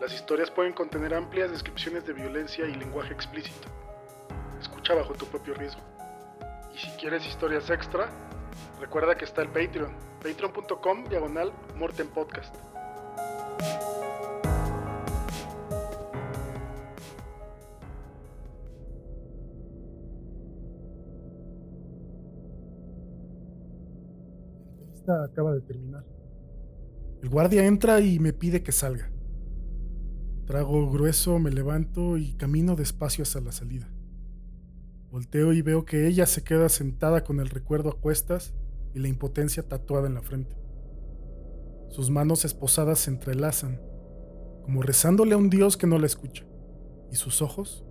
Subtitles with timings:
[0.00, 3.68] Las historias pueden contener amplias descripciones de violencia y lenguaje explícito.
[4.58, 5.82] Escucha bajo tu propio riesgo.
[6.74, 8.08] Y si quieres historias extra,
[8.80, 12.54] recuerda que está el Patreon, patreon.com diagonal Morten Podcast.
[24.94, 26.04] Esta acaba de terminar.
[27.22, 29.10] El guardia entra y me pide que salga.
[30.46, 33.88] Trago grueso, me levanto y camino despacio hacia la salida.
[35.10, 38.54] Volteo y veo que ella se queda sentada con el recuerdo a cuestas
[38.94, 40.56] y la impotencia tatuada en la frente.
[41.88, 43.80] Sus manos esposadas se entrelazan,
[44.62, 46.44] como rezándole a un Dios que no la escucha,
[47.10, 47.84] y sus ojos,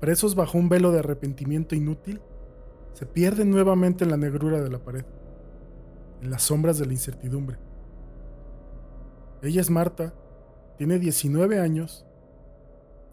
[0.00, 2.20] presos bajo un velo de arrepentimiento inútil,
[2.94, 5.04] se pierden nuevamente en la negrura de la pared,
[6.22, 7.58] en las sombras de la incertidumbre.
[9.42, 10.14] Ella es Marta,
[10.76, 12.04] tiene 19 años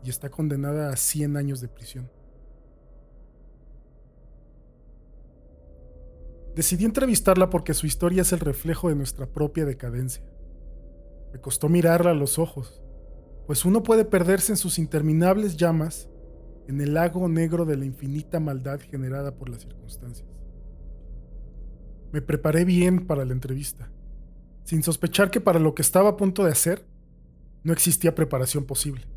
[0.03, 2.09] y está condenada a 100 años de prisión.
[6.55, 10.23] Decidí entrevistarla porque su historia es el reflejo de nuestra propia decadencia.
[11.31, 12.81] Me costó mirarla a los ojos,
[13.47, 16.09] pues uno puede perderse en sus interminables llamas
[16.67, 20.27] en el lago negro de la infinita maldad generada por las circunstancias.
[22.11, 23.89] Me preparé bien para la entrevista,
[24.63, 26.85] sin sospechar que para lo que estaba a punto de hacer,
[27.63, 29.07] no existía preparación posible.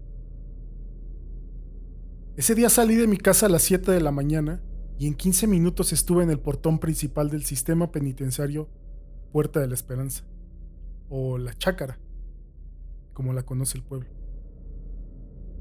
[2.37, 4.63] Ese día salí de mi casa a las 7 de la mañana
[4.99, 8.69] y en 15 minutos estuve en el portón principal del sistema penitenciario
[9.33, 10.25] Puerta de la Esperanza,
[11.09, 11.99] o La Chácara,
[13.13, 14.09] como la conoce el pueblo.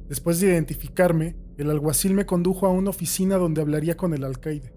[0.09, 4.73] Después de identificarme, el alguacil me condujo a una oficina donde hablaría con el alcaide,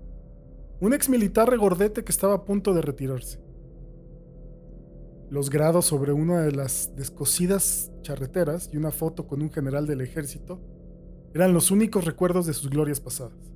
[0.80, 3.40] un ex militar regordete que estaba a punto de retirarse.
[5.28, 10.00] Los grados sobre una de las descosidas charreteras y una foto con un general del
[10.00, 10.60] ejército
[11.34, 13.52] eran los únicos recuerdos de sus glorias pasadas.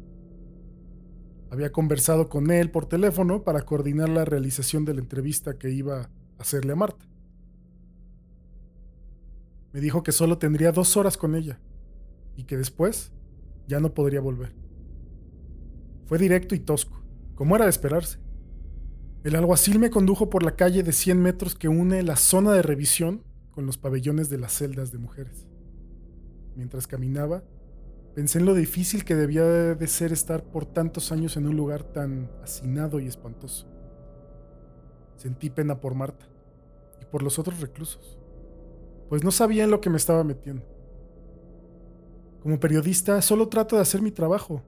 [1.51, 6.01] Había conversado con él por teléfono para coordinar la realización de la entrevista que iba
[6.01, 7.07] a hacerle a Marta.
[9.73, 11.61] Me dijo que solo tendría dos horas con ella
[12.37, 13.13] y que después
[13.69, 14.55] ya no podría volver.
[16.07, 17.01] Fue directo y tosco,
[17.37, 18.19] como era de esperarse.
[19.23, 22.63] El alguacil me condujo por la calle de 100 metros que une la zona de
[22.63, 25.47] revisión con los pabellones de las celdas de mujeres.
[26.57, 27.43] Mientras caminaba,
[28.15, 31.85] Pensé en lo difícil que debía de ser estar por tantos años en un lugar
[31.85, 33.69] tan hacinado y espantoso.
[35.17, 36.27] Sentí pena por Marta
[37.01, 38.19] y por los otros reclusos,
[39.09, 40.67] pues no sabía en lo que me estaba metiendo.
[42.43, 44.63] Como periodista solo trato de hacer mi trabajo,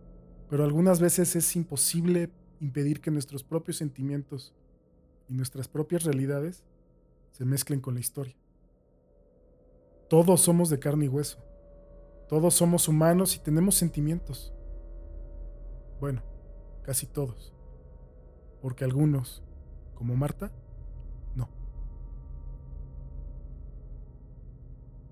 [0.49, 2.31] pero algunas veces es imposible
[2.63, 4.55] impedir que nuestros propios sentimientos
[5.29, 6.65] y nuestras propias realidades
[7.33, 8.37] se mezclen con la historia.
[10.09, 11.39] Todos somos de carne y hueso
[12.33, 14.55] todos somos humanos y tenemos sentimientos.
[16.01, 16.23] Bueno,
[16.83, 17.53] casi todos.
[18.63, 19.43] Porque algunos,
[19.95, 20.51] como Marta,
[21.35, 21.51] no.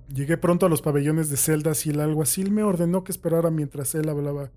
[0.08, 3.94] Llegué pronto a los pabellones de celdas y el alguacil me ordenó que esperara mientras
[3.94, 4.50] él hablaba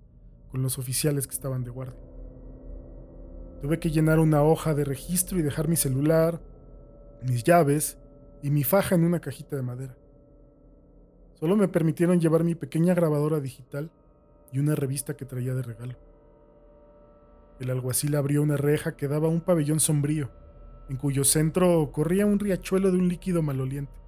[0.50, 2.13] con los oficiales que estaban de guardia.
[3.64, 6.38] Tuve que llenar una hoja de registro y dejar mi celular,
[7.22, 7.96] mis llaves
[8.42, 9.96] y mi faja en una cajita de madera.
[11.40, 13.90] Solo me permitieron llevar mi pequeña grabadora digital
[14.52, 15.94] y una revista que traía de regalo.
[17.58, 20.30] El alguacil abrió una reja que daba a un pabellón sombrío,
[20.90, 23.98] en cuyo centro corría un riachuelo de un líquido maloliente.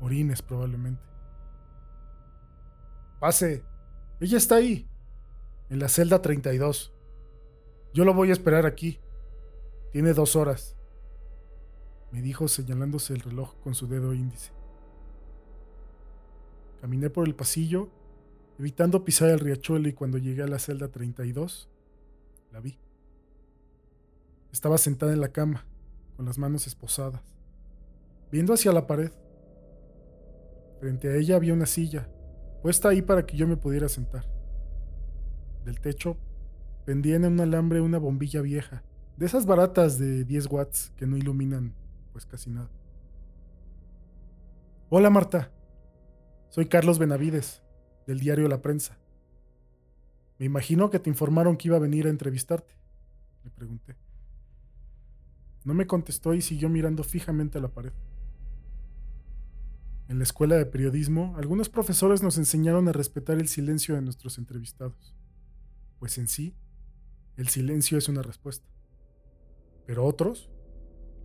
[0.00, 1.02] Orines probablemente.
[3.20, 3.62] Pase.
[4.18, 4.88] Ella está ahí,
[5.68, 6.94] en la celda 32.
[7.94, 8.98] Yo lo voy a esperar aquí.
[9.92, 10.74] Tiene dos horas,
[12.12, 14.52] me dijo señalándose el reloj con su dedo índice.
[16.80, 17.88] Caminé por el pasillo,
[18.58, 21.70] evitando pisar el riachuelo y cuando llegué a la celda 32,
[22.50, 22.78] la vi.
[24.52, 25.66] Estaba sentada en la cama,
[26.16, 27.22] con las manos esposadas,
[28.30, 29.12] viendo hacia la pared.
[30.80, 32.10] Frente a ella había una silla,
[32.60, 34.26] puesta ahí para que yo me pudiera sentar.
[35.64, 36.16] Del techo
[36.84, 38.82] pendía en un alambre una bombilla vieja,
[39.16, 41.74] de esas baratas de 10 watts que no iluminan
[42.12, 42.70] pues casi nada.
[44.90, 45.50] Hola Marta,
[46.50, 47.62] soy Carlos Benavides.
[48.06, 48.98] del diario La Prensa.
[50.38, 52.74] Me imagino que te informaron que iba a venir a entrevistarte,
[53.44, 53.96] le pregunté.
[55.64, 57.92] No me contestó y siguió mirando fijamente a la pared.
[60.08, 64.36] En la escuela de periodismo, algunos profesores nos enseñaron a respetar el silencio de nuestros
[64.36, 65.14] entrevistados,
[66.00, 66.56] pues en sí,
[67.36, 68.66] el silencio es una respuesta.
[69.86, 70.50] Pero otros,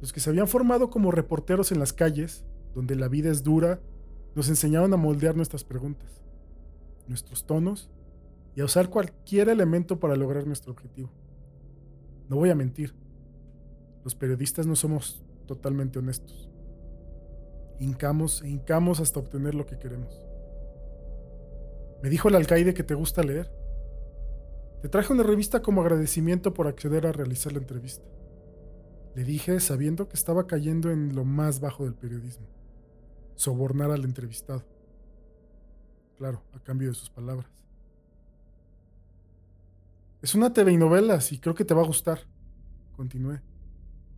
[0.01, 3.81] los que se habían formado como reporteros en las calles, donde la vida es dura,
[4.35, 6.21] nos enseñaron a moldear nuestras preguntas,
[7.07, 7.89] nuestros tonos
[8.55, 11.11] y a usar cualquier elemento para lograr nuestro objetivo.
[12.29, 12.93] No voy a mentir,
[14.03, 16.49] los periodistas no somos totalmente honestos.
[17.79, 20.25] Hincamos e hincamos hasta obtener lo que queremos.
[22.01, 23.51] Me dijo el alcaide que te gusta leer.
[24.81, 28.05] Te traje una revista como agradecimiento por acceder a realizar la entrevista.
[29.15, 32.45] Le dije sabiendo que estaba cayendo en lo más bajo del periodismo.
[33.35, 34.63] Sobornar al entrevistado.
[36.17, 37.49] Claro, a cambio de sus palabras.
[40.21, 42.19] Es una TV y novelas y creo que te va a gustar.
[42.95, 43.41] Continué.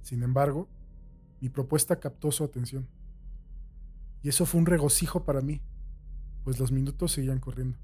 [0.02, 0.68] Sin embargo,
[1.40, 2.88] mi propuesta captó su atención.
[4.22, 5.62] Y eso fue un regocijo para mí,
[6.44, 7.78] pues los minutos seguían corriendo.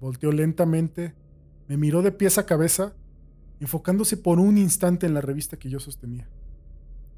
[0.00, 1.14] Volteó lentamente,
[1.68, 2.94] me miró de pies a cabeza,
[3.60, 6.28] enfocándose por un instante en la revista que yo sostenía,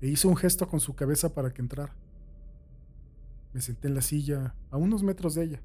[0.00, 1.94] e hizo un gesto con su cabeza para que entrara.
[3.52, 5.62] Me senté en la silla, a unos metros de ella.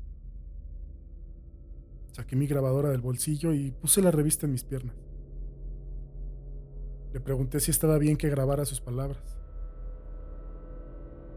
[2.11, 4.95] Saqué mi grabadora del bolsillo y puse la revista en mis piernas.
[7.13, 9.37] Le pregunté si estaba bien que grabara sus palabras.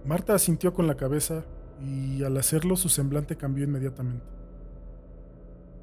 [0.05, 1.47] Marta asintió con la cabeza
[1.81, 4.40] y al hacerlo su semblante cambió inmediatamente.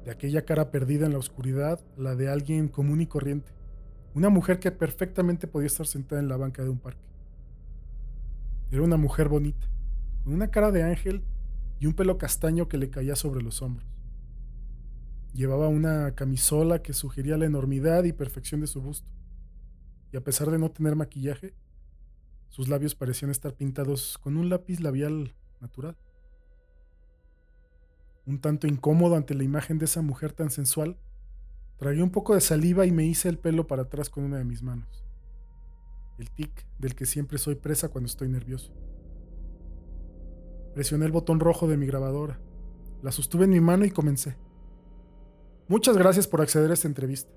[0.04, 3.52] De aquella cara perdida en la oscuridad, la de alguien común y corriente.
[4.14, 7.04] Una mujer que perfectamente podía estar sentada en la banca de un parque.
[8.70, 9.66] Era una mujer bonita,
[10.24, 11.22] con una cara de ángel
[11.80, 13.88] y un pelo castaño que le caía sobre los hombros.
[15.34, 19.08] Llevaba una camisola que sugería la enormidad y perfección de su busto
[20.12, 21.54] y a pesar de no tener maquillaje,
[22.48, 25.96] sus labios parecían estar pintados con un lápiz labial natural.
[28.28, 30.98] Un tanto incómodo ante la imagen de esa mujer tan sensual,
[31.78, 34.44] tragué un poco de saliva y me hice el pelo para atrás con una de
[34.44, 35.02] mis manos.
[36.18, 38.70] El tic del que siempre soy presa cuando estoy nervioso.
[40.74, 42.38] Presioné el botón rojo de mi grabadora,
[43.02, 44.36] la sostuve en mi mano y comencé.
[45.66, 47.32] Muchas gracias por acceder a esta entrevista.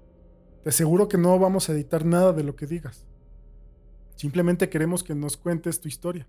[0.61, 3.07] Te aseguro que no vamos a editar nada de lo que digas.
[4.17, 6.27] Simplemente queremos que nos cuentes tu historia.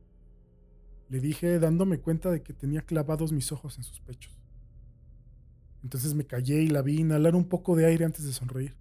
[1.09, 4.42] Le dije dándome cuenta de que tenía clavados mis ojos en sus pechos.
[5.83, 8.77] Entonces me callé y la vi inhalar un poco de aire antes de sonreír,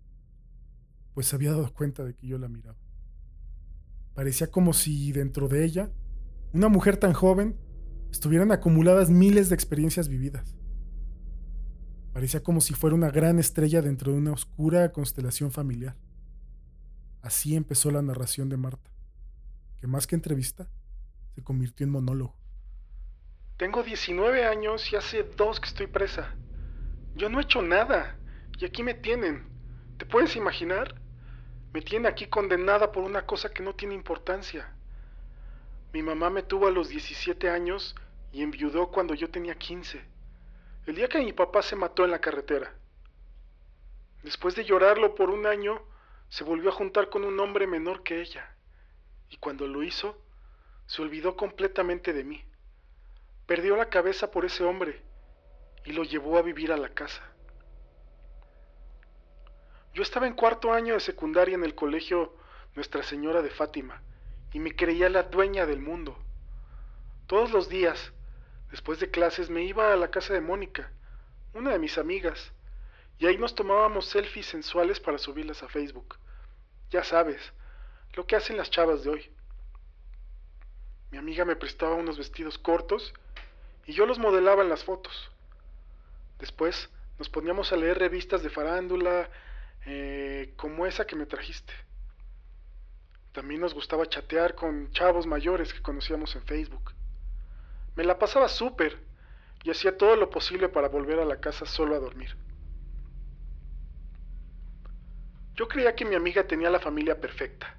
[1.14, 2.78] pues se había dado cuenta de que yo la miraba.
[4.14, 5.92] Parecía como si dentro de ella,
[6.54, 7.58] una mujer tan joven,
[8.12, 10.56] estuvieran acumuladas miles de experiencias vividas.
[12.14, 15.96] Parecía como si fuera una gran estrella dentro de una oscura constelación familiar.
[17.22, 18.92] Así empezó la narración de Marta,
[19.80, 20.68] que más que entrevista,
[21.36, 22.36] se convirtió en monólogo.
[23.58, 26.36] Tengo 19 años y hace dos que estoy presa.
[27.16, 28.18] Yo no he hecho nada
[28.58, 29.48] y aquí me tienen.
[29.98, 30.96] ¿Te puedes imaginar?
[31.74, 34.74] Me tienen aquí condenada por una cosa que no tiene importancia.
[35.94, 37.96] Mi mamá me tuvo a los 17 años
[38.32, 40.12] y enviudó cuando yo tenía 15
[40.88, 42.74] el día que mi papá se mató en la carretera.
[44.24, 45.82] Después de llorarlo por un año,
[46.30, 48.56] se volvió a juntar con un hombre menor que ella,
[49.30, 50.20] y cuando lo hizo,
[50.88, 52.44] se olvidó completamente de mí.
[53.46, 55.02] Perdió la cabeza por ese hombre
[55.86, 57.22] y lo llevó a vivir a la casa.
[59.94, 62.36] Yo estaba en cuarto año de secundaria en el colegio
[62.76, 64.02] Nuestra Señora de Fátima
[64.54, 66.18] y me creía la dueña del mundo.
[67.28, 68.14] Todos los días,
[68.72, 70.92] Después de clases me iba a la casa de Mónica,
[71.54, 72.54] una de mis amigas,
[73.20, 76.16] y ahí nos tomábamos selfies sensuales para subirlas a Facebook.
[76.90, 77.54] Ya sabes,
[78.14, 79.32] lo que hacen las chavas de hoy.
[81.12, 83.14] Mi amiga me prestaba unos vestidos cortos
[83.86, 85.31] y yo los modelaba en las fotos.
[86.42, 89.30] Después nos poníamos a leer revistas de farándula
[89.86, 91.72] eh, como esa que me trajiste.
[93.32, 96.94] También nos gustaba chatear con chavos mayores que conocíamos en Facebook.
[97.96, 98.98] Me la pasaba súper
[99.64, 102.36] y hacía todo lo posible para volver a la casa solo a dormir.
[105.54, 107.76] Yo creía que mi amiga tenía la familia perfecta,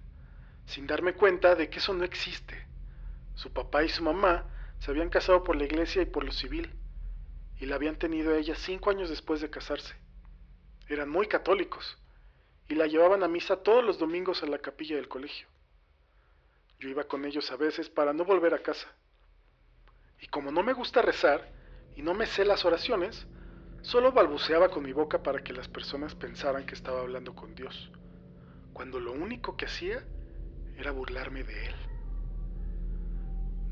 [0.66, 2.64] sin darme cuenta de que eso no existe.
[3.35, 4.45] Su papá y su mamá
[4.78, 6.73] se habían casado por la iglesia y por lo civil,
[7.62, 9.95] y la habían tenido ella cinco años después de casarse.
[10.88, 11.97] Eran muy católicos,
[12.69, 15.47] y la llevaban a misa todos los domingos a la capilla del colegio.
[16.81, 18.88] Yo iba con ellos a veces para no volver a casa.
[20.21, 21.52] Y como no me gusta rezar,
[21.95, 23.28] y no me sé las oraciones,
[23.83, 27.92] solo balbuceaba con mi boca para que las personas pensaran que estaba hablando con Dios,
[28.73, 30.04] cuando lo único que hacía
[30.76, 31.91] era burlarme de él.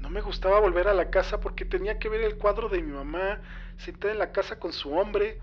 [0.00, 2.90] No me gustaba volver a la casa porque tenía que ver el cuadro de mi
[2.90, 3.40] mamá
[3.76, 5.38] sentada en la casa con su hombre,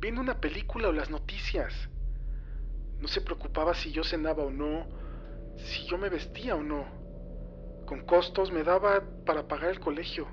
[0.00, 1.72] viendo una película o las noticias.
[2.98, 4.86] No se preocupaba si yo cenaba o no,
[5.56, 6.86] si yo me vestía o no.
[7.86, 10.26] Con costos me daba para pagar el colegio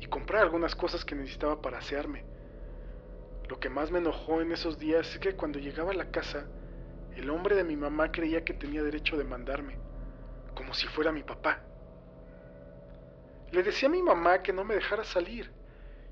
[0.00, 2.24] y comprar algunas cosas que necesitaba para asearme.
[3.48, 6.46] Lo que más me enojó en esos días es que cuando llegaba a la casa,
[7.16, 9.78] el hombre de mi mamá creía que tenía derecho de mandarme,
[10.54, 11.67] como si fuera mi papá.
[13.52, 15.50] Le decía a mi mamá que no me dejara salir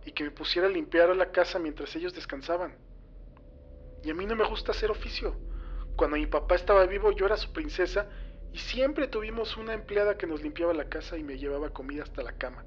[0.05, 2.77] y que me pusiera a limpiar la casa mientras ellos descansaban.
[4.03, 5.37] Y a mí no me gusta hacer oficio.
[5.97, 8.09] Cuando mi papá estaba vivo yo era su princesa
[8.53, 12.23] y siempre tuvimos una empleada que nos limpiaba la casa y me llevaba comida hasta
[12.23, 12.65] la cama.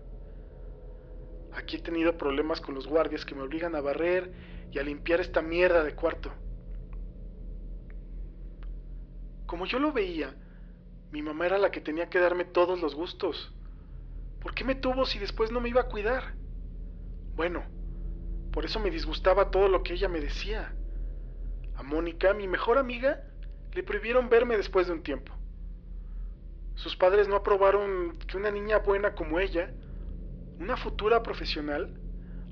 [1.53, 4.31] Aquí he tenido problemas con los guardias que me obligan a barrer
[4.71, 6.31] y a limpiar esta mierda de cuarto.
[9.45, 10.35] Como yo lo veía,
[11.11, 13.51] mi mamá era la que tenía que darme todos los gustos.
[14.41, 16.36] ¿Por qué me tuvo si después no me iba a cuidar?
[17.36, 17.63] Bueno,
[18.51, 20.74] por eso me disgustaba todo lo que ella me decía.
[21.75, 23.24] A Mónica, mi mejor amiga,
[23.74, 25.34] le prohibieron verme después de un tiempo.
[26.75, 29.74] Sus padres no aprobaron que una niña buena como ella
[30.60, 31.93] una futura profesional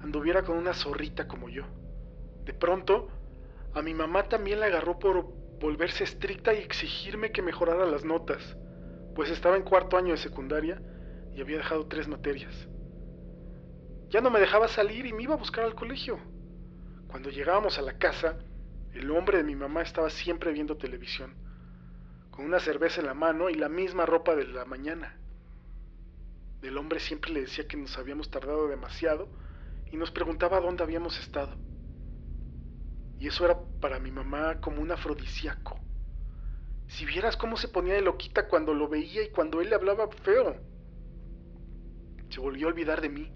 [0.01, 1.63] anduviera con una zorrita como yo.
[2.45, 3.09] De pronto,
[3.73, 5.25] a mi mamá también la agarró por
[5.59, 8.57] volverse estricta y exigirme que mejorara las notas,
[9.13, 10.81] pues estaba en cuarto año de secundaria
[11.37, 12.67] y había dejado tres materias.
[14.09, 16.17] Ya no me dejaba salir y me iba a buscar al colegio.
[17.07, 18.39] Cuando llegábamos a la casa,
[18.95, 21.35] el hombre de mi mamá estaba siempre viendo televisión,
[22.31, 25.15] con una cerveza en la mano y la misma ropa de la mañana.
[26.63, 29.29] El hombre siempre le decía que nos habíamos tardado demasiado
[29.91, 31.55] y nos preguntaba dónde habíamos estado.
[33.19, 35.79] Y eso era para mi mamá como un afrodisíaco.
[36.87, 40.07] Si vieras cómo se ponía de loquita cuando lo veía y cuando él le hablaba
[40.23, 40.76] feo.
[42.29, 43.31] Se volvió a olvidar de mí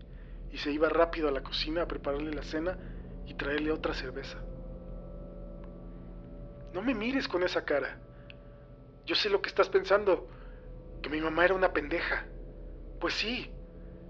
[0.51, 2.77] y se iba rápido a la cocina a prepararle la cena
[3.25, 4.37] y traerle otra cerveza.
[6.73, 7.99] No me mires con esa cara.
[9.05, 10.29] Yo sé lo que estás pensando,
[11.01, 12.25] que mi mamá era una pendeja.
[12.99, 13.51] Pues sí,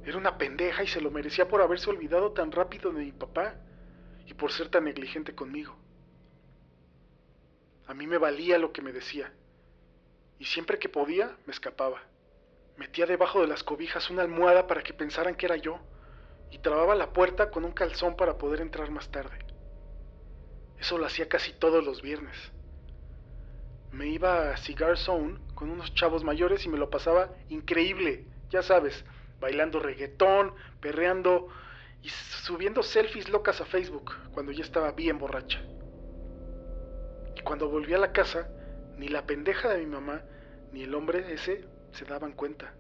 [0.03, 3.55] era una pendeja y se lo merecía por haberse olvidado tan rápido de mi papá
[4.25, 5.75] y por ser tan negligente conmigo.
[7.88, 9.33] A mí me valía lo que me decía,
[10.39, 12.01] y siempre que podía me escapaba.
[12.77, 15.79] Metía debajo de las cobijas una almohada para que pensaran que era yo,
[16.49, 19.37] y trababa la puerta con un calzón para poder entrar más tarde.
[20.79, 22.35] Eso lo hacía casi todos los viernes.
[23.91, 28.61] Me iba a Cigar Zone con unos chavos mayores y me lo pasaba increíble ya
[28.61, 29.03] sabes,
[29.39, 31.47] bailando reggaetón, perreando
[32.03, 35.61] y subiendo selfies locas a Facebook cuando ya estaba bien borracha.
[37.35, 38.49] Y cuando volví a la casa,
[38.97, 40.21] ni la pendeja de mi mamá
[40.73, 42.74] ni el hombre ese se daban cuenta.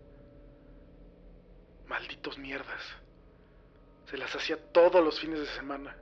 [1.87, 2.81] Malditos mierdas.
[4.09, 5.95] Se las hacía todos los fines de semana.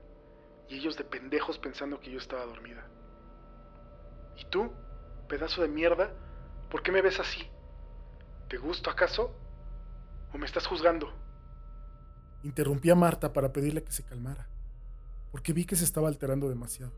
[0.68, 2.88] Y ellos de pendejos pensando que yo estaba dormida.
[4.38, 4.72] ¿Y tú,
[5.28, 6.14] pedazo de mierda,
[6.70, 7.50] por qué me ves así?
[8.48, 9.36] ¿Te gusto acaso?
[10.34, 11.12] ¿O me estás juzgando?
[12.44, 14.48] Interrumpí a Marta para pedirle que se calmara,
[15.32, 16.94] porque vi que se estaba alterando demasiado.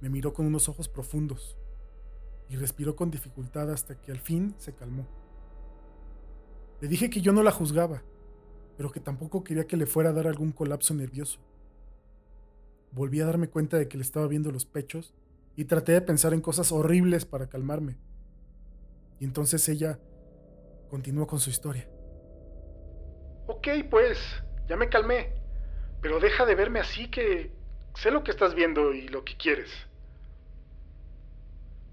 [0.00, 1.56] Me miró con unos ojos profundos
[2.48, 5.06] y respiró con dificultad hasta que al fin se calmó.
[6.80, 8.02] Le dije que yo no la juzgaba,
[8.76, 11.40] pero que tampoco quería que le fuera a dar algún colapso nervioso.
[12.92, 15.14] Volví a darme cuenta de que le estaba viendo los pechos
[15.56, 17.96] y traté de pensar en cosas horribles para calmarme.
[19.18, 19.98] Y entonces ella
[20.90, 21.88] continuó con su historia.
[23.46, 24.18] Ok, pues,
[24.68, 25.32] ya me calmé.
[26.02, 27.52] Pero deja de verme así que
[27.94, 29.70] sé lo que estás viendo y lo que quieres.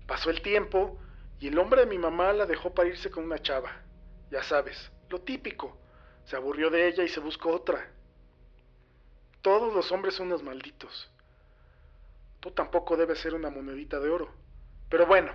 [0.07, 0.99] Pasó el tiempo
[1.39, 3.71] y el hombre de mi mamá la dejó para irse con una chava.
[4.31, 5.77] Ya sabes, lo típico.
[6.25, 7.91] Se aburrió de ella y se buscó otra.
[9.41, 11.11] Todos los hombres son unos malditos.
[12.39, 14.29] Tú tampoco debes ser una monedita de oro.
[14.89, 15.33] Pero bueno,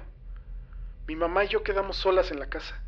[1.07, 2.83] mi mamá y yo quedamos solas en la casa.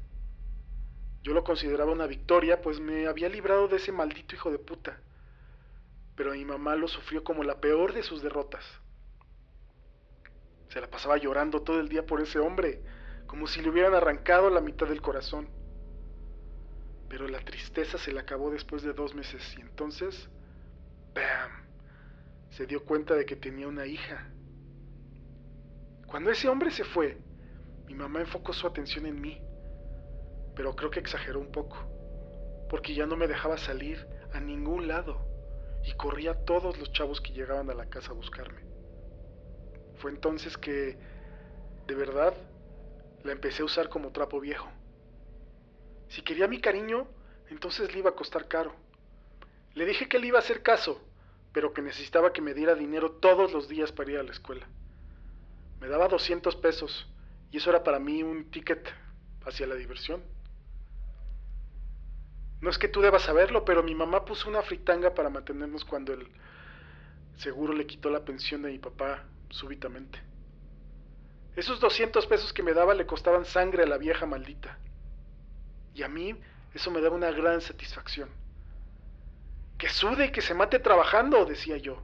[1.22, 4.98] Yo lo consideraba una victoria, pues me había librado de ese maldito hijo de puta.
[6.16, 8.64] Pero mi mamá lo sufrió como la peor de sus derrotas.
[10.70, 12.80] Se la pasaba llorando todo el día por ese hombre,
[13.26, 15.48] como si le hubieran arrancado la mitad del corazón.
[17.08, 20.30] Pero la tristeza se le acabó después de dos meses y entonces,
[21.14, 21.50] ¡bam!
[22.50, 24.28] Se dio cuenta de que tenía una hija.
[26.06, 27.18] Cuando ese hombre se fue,
[27.86, 29.42] mi mamá enfocó su atención en mí
[30.60, 31.76] pero creo que exageró un poco,
[32.68, 35.26] porque ya no me dejaba salir a ningún lado
[35.84, 38.69] y corría a todos los chavos que llegaban a la casa a buscarme.
[40.00, 40.96] Fue entonces que,
[41.86, 42.34] de verdad,
[43.22, 44.70] la empecé a usar como trapo viejo.
[46.08, 47.06] Si quería mi cariño,
[47.50, 48.74] entonces le iba a costar caro.
[49.74, 51.00] Le dije que le iba a hacer caso,
[51.52, 54.66] pero que necesitaba que me diera dinero todos los días para ir a la escuela.
[55.80, 57.06] Me daba 200 pesos
[57.50, 58.88] y eso era para mí un ticket
[59.44, 60.22] hacia la diversión.
[62.62, 66.14] No es que tú debas saberlo, pero mi mamá puso una fritanga para mantenernos cuando
[66.14, 66.26] el
[67.36, 70.18] seguro le quitó la pensión de mi papá súbitamente.
[71.56, 74.78] Esos 200 pesos que me daba le costaban sangre a la vieja maldita.
[75.94, 76.34] Y a mí
[76.74, 78.30] eso me daba una gran satisfacción.
[79.76, 82.00] Que sude y que se mate trabajando, decía yo.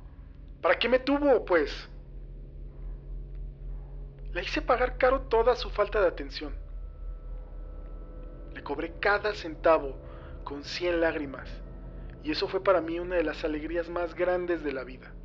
[0.60, 1.88] ¿Para qué me tuvo, pues?
[4.32, 6.54] Le hice pagar caro toda su falta de atención.
[8.52, 9.96] Le cobré cada centavo
[10.44, 11.48] con cien lágrimas,
[12.22, 15.15] y eso fue para mí una de las alegrías más grandes de la vida.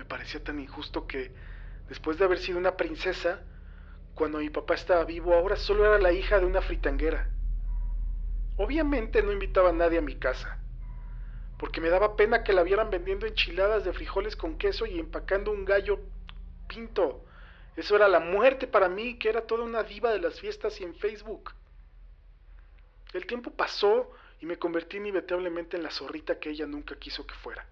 [0.00, 1.30] Me parecía tan injusto que,
[1.90, 3.42] después de haber sido una princesa,
[4.14, 7.28] cuando mi papá estaba vivo, ahora solo era la hija de una fritanguera.
[8.56, 10.58] Obviamente no invitaba a nadie a mi casa,
[11.58, 15.50] porque me daba pena que la vieran vendiendo enchiladas de frijoles con queso y empacando
[15.50, 16.00] un gallo
[16.66, 17.22] pinto.
[17.76, 20.84] Eso era la muerte para mí, que era toda una diva de las fiestas y
[20.84, 21.52] en Facebook.
[23.12, 27.34] El tiempo pasó y me convertí inevitablemente en la zorrita que ella nunca quiso que
[27.34, 27.66] fuera.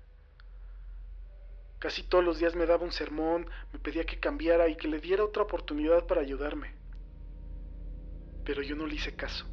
[1.78, 4.98] Casi todos los días me daba un sermón, me pedía que cambiara y que le
[4.98, 6.74] diera otra oportunidad para ayudarme.
[8.44, 9.46] Pero yo no le hice caso.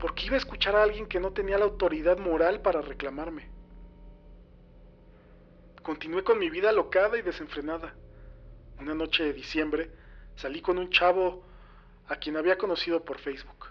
[0.00, 3.48] Porque iba a escuchar a alguien que no tenía la autoridad moral para reclamarme.
[5.82, 7.94] Continué con mi vida alocada y desenfrenada.
[8.80, 9.90] Una noche de diciembre
[10.34, 11.44] salí con un chavo
[12.08, 13.68] a quien había conocido por Facebook.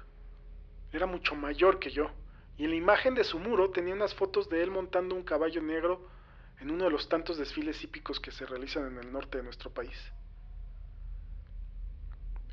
[0.93, 2.09] Era mucho mayor que yo,
[2.57, 5.61] y en la imagen de su muro tenía unas fotos de él montando un caballo
[5.61, 6.07] negro
[6.59, 9.71] en uno de los tantos desfiles hípicos que se realizan en el norte de nuestro
[9.71, 9.97] país.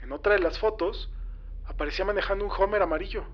[0.03, 1.11] En otra de las fotos
[1.67, 3.25] aparecía manejando un Homer amarillo.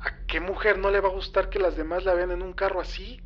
[0.00, 2.52] ¿A qué mujer no le va a gustar que las demás la vean en un
[2.52, 3.20] carro así?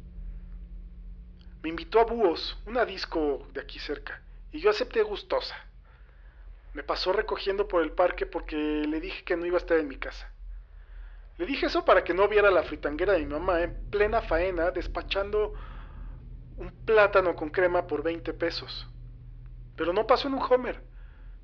[1.62, 5.54] Me invitó a Búhos, una disco de aquí cerca, y yo acepté gustosa.
[6.74, 9.88] Me pasó recogiendo por el parque porque le dije que no iba a estar en
[9.88, 10.32] mi casa.
[11.38, 14.70] Le dije eso para que no viera la fritanguera de mi mamá en plena faena
[14.70, 15.54] despachando
[16.62, 18.88] un plátano con crema por 20 pesos.
[19.76, 20.82] Pero no pasó en un Homer,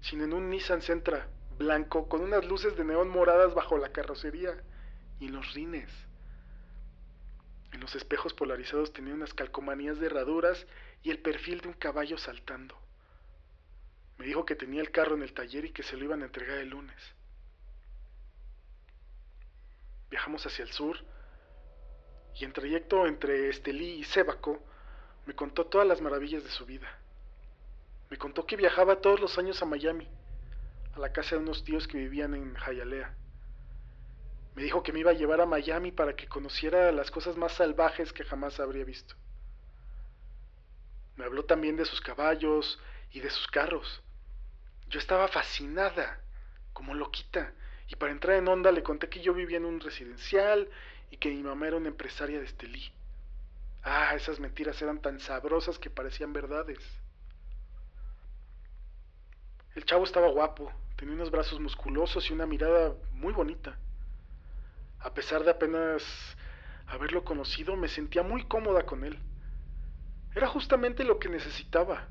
[0.01, 1.29] sino en un Nissan Sentra
[1.59, 4.63] blanco con unas luces de neón moradas bajo la carrocería
[5.19, 5.91] y en los rines.
[7.73, 10.67] En los espejos polarizados tenía unas calcomanías de herraduras
[11.03, 12.77] y el perfil de un caballo saltando.
[14.19, 16.27] Me dijo que tenía el carro en el taller y que se lo iban a
[16.27, 16.97] entregar el lunes.
[20.11, 20.97] Viajamos hacia el sur
[22.37, 24.63] y en trayecto entre Estelí y Sébaco
[25.29, 26.89] me contó todas las maravillas de su vida.
[28.09, 30.09] Me contó que viajaba todos los años a Miami,
[30.95, 33.15] a la casa de unos tíos que vivían en Hialeah.
[34.55, 37.53] Me dijo que me iba a llevar a Miami para que conociera las cosas más
[37.53, 39.17] salvajes que jamás habría visto.
[41.17, 42.81] Me habló también de sus caballos
[43.13, 44.03] y de sus carros.
[44.89, 46.23] Yo estaba fascinada,
[46.73, 47.53] como loquita,
[47.87, 50.71] y para entrar en onda le conté que yo vivía en un residencial
[51.11, 52.91] y que mi mamá era una empresaria de Estelí.
[53.83, 56.79] Ah, esas mentiras eran tan sabrosas que parecían verdades.
[59.75, 63.79] El chavo estaba guapo, tenía unos brazos musculosos y una mirada muy bonita.
[65.01, 66.03] A pesar de apenas
[66.87, 69.19] haberlo conocido, me sentía muy cómoda con él.
[70.35, 72.09] Era justamente lo que necesitaba.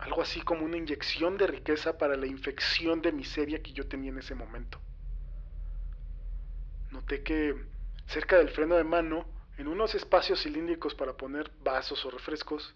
[0.00, 4.10] Algo así como una inyección de riqueza para la infección de miseria que yo tenía
[4.10, 4.80] en ese momento.
[6.90, 7.54] Noté que
[8.06, 9.26] cerca del freno de mano,
[9.62, 12.74] en unos espacios cilíndricos para poner vasos o refrescos,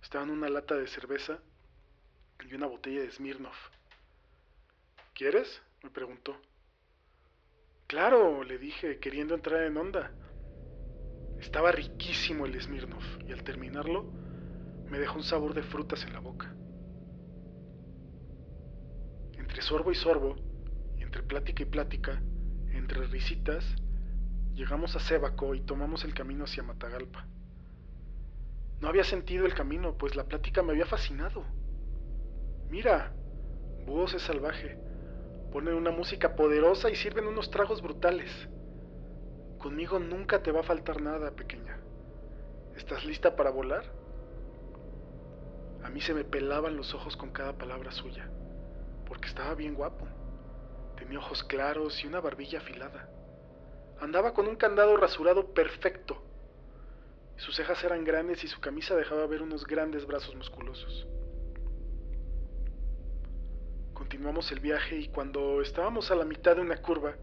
[0.00, 1.40] estaban una lata de cerveza
[2.48, 3.56] y una botella de Smirnoff.
[5.12, 5.60] ¿Quieres?
[5.82, 6.36] me preguntó.
[7.88, 10.12] Claro, le dije, queriendo entrar en onda.
[11.40, 14.04] Estaba riquísimo el Smirnoff y al terminarlo
[14.88, 16.54] me dejó un sabor de frutas en la boca.
[19.36, 20.36] Entre sorbo y sorbo,
[20.96, 22.22] entre plática y plática,
[22.70, 23.64] entre risitas,
[24.54, 27.26] llegamos a Sébaco y tomamos el camino hacia Matagalpa.
[28.80, 31.44] No había sentido el camino, pues la plática me había fascinado.
[32.70, 33.12] Mira,
[33.86, 34.78] Búhos es salvaje.
[35.52, 38.30] Ponen una música poderosa y sirven unos tragos brutales.
[39.58, 41.78] Conmigo nunca te va a faltar nada, pequeña.
[42.76, 43.84] ¿Estás lista para volar?
[45.84, 48.28] A mí se me pelaban los ojos con cada palabra suya,
[49.06, 50.08] porque estaba bien guapo.
[50.96, 53.13] Tenía ojos claros y una barbilla afilada.
[54.00, 56.22] Andaba con un candado rasurado perfecto.
[57.36, 61.06] Sus cejas eran grandes y su camisa dejaba ver unos grandes brazos musculosos.
[63.92, 67.16] Continuamos el viaje y cuando estábamos a la mitad de una curva,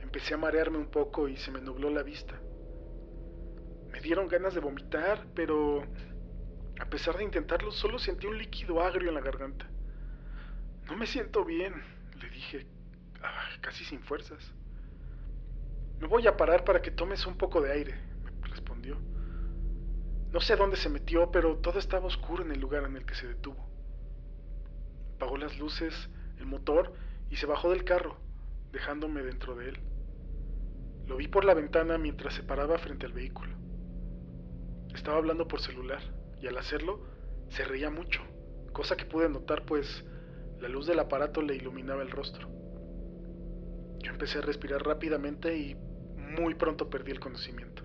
[0.00, 2.40] empecé a marearme un poco y se me nubló la vista.
[3.90, 5.82] Me dieron ganas de vomitar, pero
[6.80, 9.68] a pesar de intentarlo, solo sentí un líquido agrio en la garganta.
[10.86, 11.74] No me siento bien,
[12.20, 12.66] le dije,
[13.22, 14.52] ah, casi sin fuerzas.
[16.00, 17.94] Me voy a parar para que tomes un poco de aire,
[18.40, 18.96] me respondió.
[20.32, 23.14] No sé dónde se metió, pero todo estaba oscuro en el lugar en el que
[23.14, 23.68] se detuvo.
[25.16, 26.08] Apagó las luces,
[26.38, 26.94] el motor
[27.28, 28.16] y se bajó del carro,
[28.72, 29.80] dejándome dentro de él.
[31.06, 33.54] Lo vi por la ventana mientras se paraba frente al vehículo.
[34.94, 36.00] Estaba hablando por celular
[36.40, 37.00] y al hacerlo
[37.50, 38.22] se reía mucho,
[38.72, 40.04] cosa que pude notar pues
[40.60, 42.48] la luz del aparato le iluminaba el rostro.
[43.98, 45.76] Yo empecé a respirar rápidamente y
[46.30, 47.82] muy pronto perdí el conocimiento.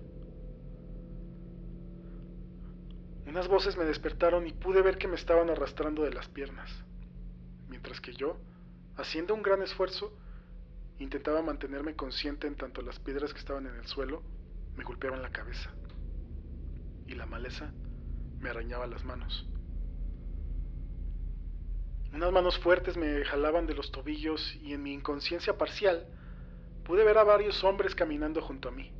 [3.26, 6.70] Unas voces me despertaron y pude ver que me estaban arrastrando de las piernas,
[7.68, 8.38] mientras que yo,
[8.96, 10.16] haciendo un gran esfuerzo,
[10.98, 14.22] intentaba mantenerme consciente en tanto las piedras que estaban en el suelo
[14.76, 15.70] me golpeaban la cabeza
[17.06, 17.72] y la maleza
[18.38, 19.48] me arañaba las manos.
[22.12, 26.06] Unas manos fuertes me jalaban de los tobillos y en mi inconsciencia parcial
[26.86, 28.92] pude ver a varios hombres caminando junto a mí.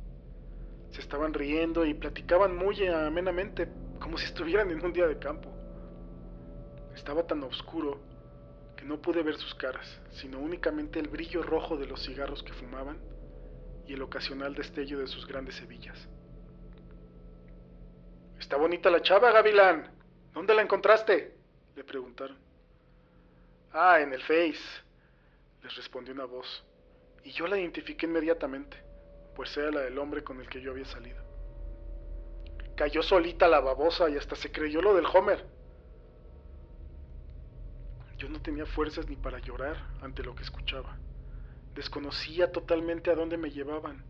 [0.91, 3.69] Se estaban riendo y platicaban muy amenamente,
[3.99, 5.49] como si estuvieran en un día de campo.
[6.93, 7.99] Estaba tan oscuro
[8.75, 12.53] que no pude ver sus caras, sino únicamente el brillo rojo de los cigarros que
[12.53, 12.97] fumaban
[13.87, 16.09] y el ocasional destello de sus grandes hebillas.
[18.37, 19.91] Está bonita la chava, Gavilán.
[20.33, 21.35] ¿Dónde la encontraste?
[21.75, 22.37] le preguntaron.
[23.71, 24.59] Ah, en el Face,
[25.63, 26.63] les respondió una voz,
[27.27, 28.77] y yo la identifiqué inmediatamente,
[29.35, 31.21] pues era la del hombre con el que yo había salido.
[32.77, 35.45] Cayó solita la babosa y hasta se creyó lo del Homer.
[38.17, 40.97] Yo no tenía fuerzas ni para llorar ante lo que escuchaba.
[41.75, 44.05] Desconocía totalmente a dónde me llevaban,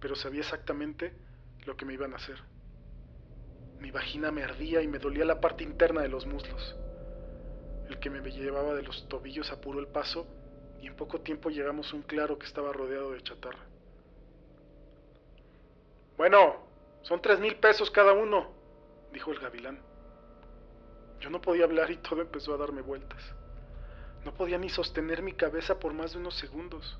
[0.00, 1.14] pero sabía exactamente
[1.64, 2.42] lo que me iban a hacer.
[3.78, 6.74] Mi vagina me ardía y me dolía la parte interna de los muslos.
[7.88, 10.26] El que me llevaba de los tobillos apuró el paso
[10.80, 13.64] y en poco tiempo llegamos a un claro que estaba rodeado de chatarra.
[16.16, 16.56] Bueno,
[17.02, 18.50] son tres mil pesos cada uno,
[19.12, 19.80] dijo el gavilán.
[21.20, 23.22] Yo no podía hablar y todo empezó a darme vueltas.
[24.24, 26.98] No podía ni sostener mi cabeza por más de unos segundos.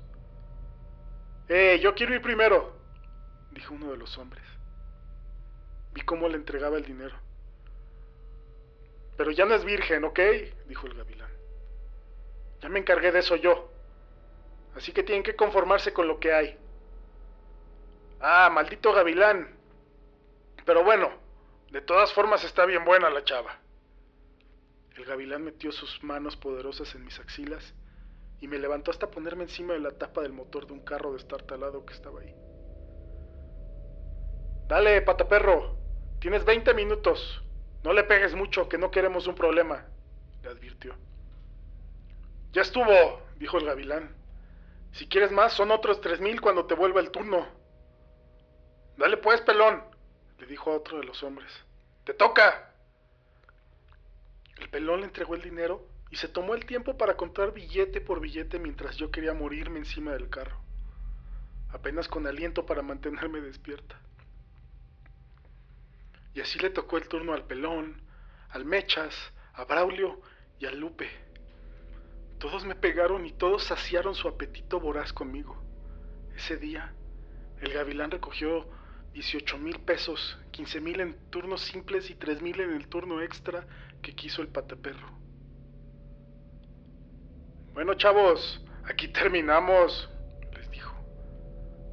[1.47, 2.77] ¡Eh, yo quiero ir primero!
[3.51, 4.43] dijo uno de los hombres.
[5.93, 7.15] Vi cómo le entregaba el dinero.
[9.17, 10.19] Pero ya no es virgen, ¿ok?
[10.67, 11.38] dijo el gavilán.
[12.61, 13.71] Ya me encargué de eso yo.
[14.75, 16.57] Así que tienen que conformarse con lo que hay.
[18.19, 19.55] Ah, maldito gavilán.
[20.65, 21.09] Pero bueno,
[21.71, 23.59] de todas formas está bien buena la chava.
[24.95, 27.73] El gavilán metió sus manos poderosas en mis axilas
[28.41, 31.85] y me levantó hasta ponerme encima de la tapa del motor de un carro destartalado
[31.85, 32.35] que estaba ahí.
[34.67, 35.77] Dale, pataperro,
[36.19, 37.41] tienes 20 minutos.
[37.83, 39.85] No le pegues mucho, que no queremos un problema,
[40.43, 40.95] le advirtió.
[42.51, 44.15] Ya estuvo, dijo el gavilán.
[44.91, 47.47] Si quieres más, son otros tres mil cuando te vuelva el turno.
[48.97, 49.83] Dale pues, pelón,
[50.39, 51.51] le dijo a otro de los hombres.
[52.03, 52.73] ¡Te toca!
[54.57, 58.19] El pelón le entregó el dinero y se tomó el tiempo para contar billete por
[58.19, 60.59] billete mientras yo quería morirme encima del carro,
[61.69, 63.99] apenas con aliento para mantenerme despierta.
[66.33, 68.01] Y así le tocó el turno al pelón,
[68.49, 69.15] al mechas,
[69.53, 70.19] a Braulio
[70.59, 71.09] y al Lupe.
[72.39, 75.61] Todos me pegaron y todos saciaron su apetito voraz conmigo.
[76.35, 76.93] Ese día,
[77.61, 78.65] el gavilán recogió
[79.13, 83.67] 18 mil pesos, 15 mil en turnos simples y 3 mil en el turno extra
[84.01, 85.09] que quiso el pataperro.
[87.73, 90.09] Bueno, chavos, aquí terminamos,
[90.53, 90.95] les dijo.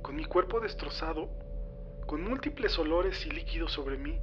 [0.03, 1.29] Con mi cuerpo destrozado,
[2.07, 4.17] con múltiples olores y líquidos sobre mí,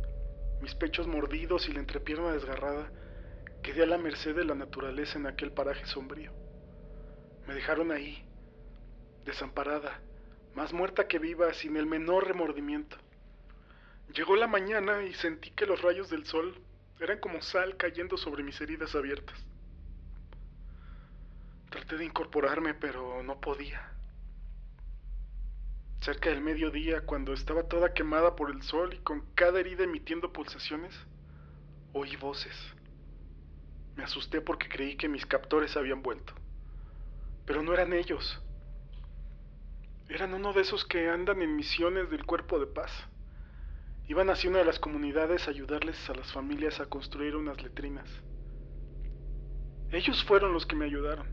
[0.62, 2.90] mis pechos mordidos y la entrepierna desgarrada,
[3.64, 6.32] quedé a la merced de la naturaleza en aquel paraje sombrío.
[7.48, 8.24] Me dejaron ahí,
[9.26, 10.02] desamparada,
[10.54, 12.98] más muerta que viva, sin el menor remordimiento.
[14.14, 16.62] Llegó la mañana y sentí que los rayos del sol
[17.00, 19.38] eran como sal cayendo sobre mis heridas abiertas.
[21.70, 23.90] Traté de incorporarme, pero no podía.
[26.02, 30.34] Cerca del mediodía, cuando estaba toda quemada por el sol y con cada herida emitiendo
[30.34, 30.94] pulsaciones,
[31.94, 32.54] oí voces.
[33.96, 36.34] Me asusté porque creí que mis captores habían vuelto.
[37.46, 38.42] Pero no eran ellos.
[40.10, 42.92] Eran uno de esos que andan en misiones del cuerpo de paz.
[44.08, 48.10] Iban hacia una de las comunidades a ayudarles a las familias a construir unas letrinas.
[49.92, 51.28] Ellos fueron los que me ayudaron.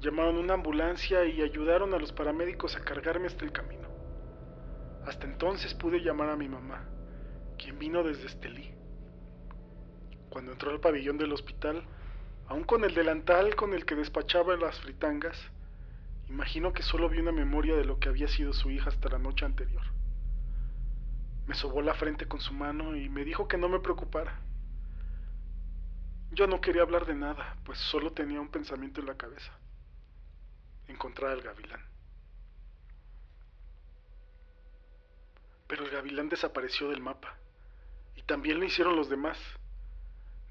[0.00, 3.88] Llamaron una ambulancia y ayudaron a los paramédicos a cargarme hasta el camino.
[5.06, 6.88] Hasta entonces pude llamar a mi mamá,
[7.58, 8.81] quien vino desde Estelí.
[10.32, 11.84] Cuando entró al pabellón del hospital,
[12.48, 15.38] aún con el delantal con el que despachaba las fritangas,
[16.30, 19.18] imagino que solo vi una memoria de lo que había sido su hija hasta la
[19.18, 19.82] noche anterior.
[21.46, 24.40] Me sobó la frente con su mano y me dijo que no me preocupara.
[26.30, 29.52] Yo no quería hablar de nada, pues solo tenía un pensamiento en la cabeza.
[30.88, 31.84] Encontrar al gavilán.
[35.66, 37.36] Pero el gavilán desapareció del mapa.
[38.16, 39.36] Y también lo hicieron los demás.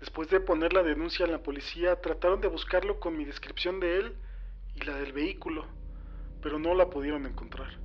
[0.01, 3.99] Después de poner la denuncia en la policía, trataron de buscarlo con mi descripción de
[3.99, 4.15] él
[4.73, 5.67] y la del vehículo,
[6.41, 7.77] pero no la pudieron encontrar.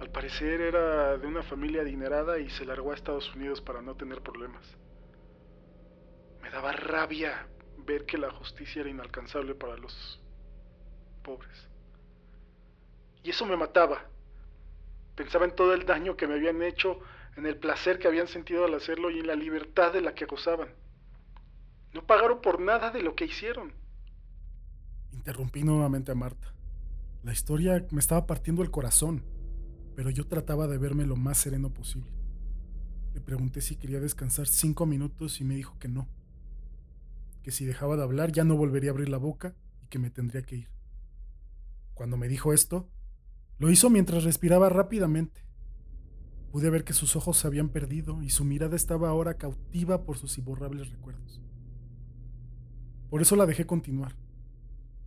[0.00, 3.94] Al parecer era de una familia adinerada y se largó a Estados Unidos para no
[3.94, 4.64] tener problemas.
[6.40, 7.46] Me daba rabia
[7.76, 10.18] ver que la justicia era inalcanzable para los
[11.22, 11.68] pobres.
[13.22, 14.06] Y eso me mataba.
[15.14, 17.00] Pensaba en todo el daño que me habían hecho,
[17.36, 20.24] en el placer que habían sentido al hacerlo y en la libertad de la que
[20.24, 20.80] gozaban.
[21.92, 23.72] No pagaron por nada de lo que hicieron.
[25.12, 26.54] Interrumpí nuevamente a Marta.
[27.22, 29.24] La historia me estaba partiendo el corazón,
[29.94, 32.10] pero yo trataba de verme lo más sereno posible.
[33.14, 36.08] Le pregunté si quería descansar cinco minutos y me dijo que no
[37.42, 40.10] que si dejaba de hablar ya no volvería a abrir la boca y que me
[40.10, 40.68] tendría que ir.
[41.94, 42.88] Cuando me dijo esto,
[43.58, 45.44] lo hizo mientras respiraba rápidamente.
[46.50, 50.18] Pude ver que sus ojos se habían perdido y su mirada estaba ahora cautiva por
[50.18, 51.40] sus imborrables recuerdos.
[53.12, 54.16] Por eso la dejé continuar,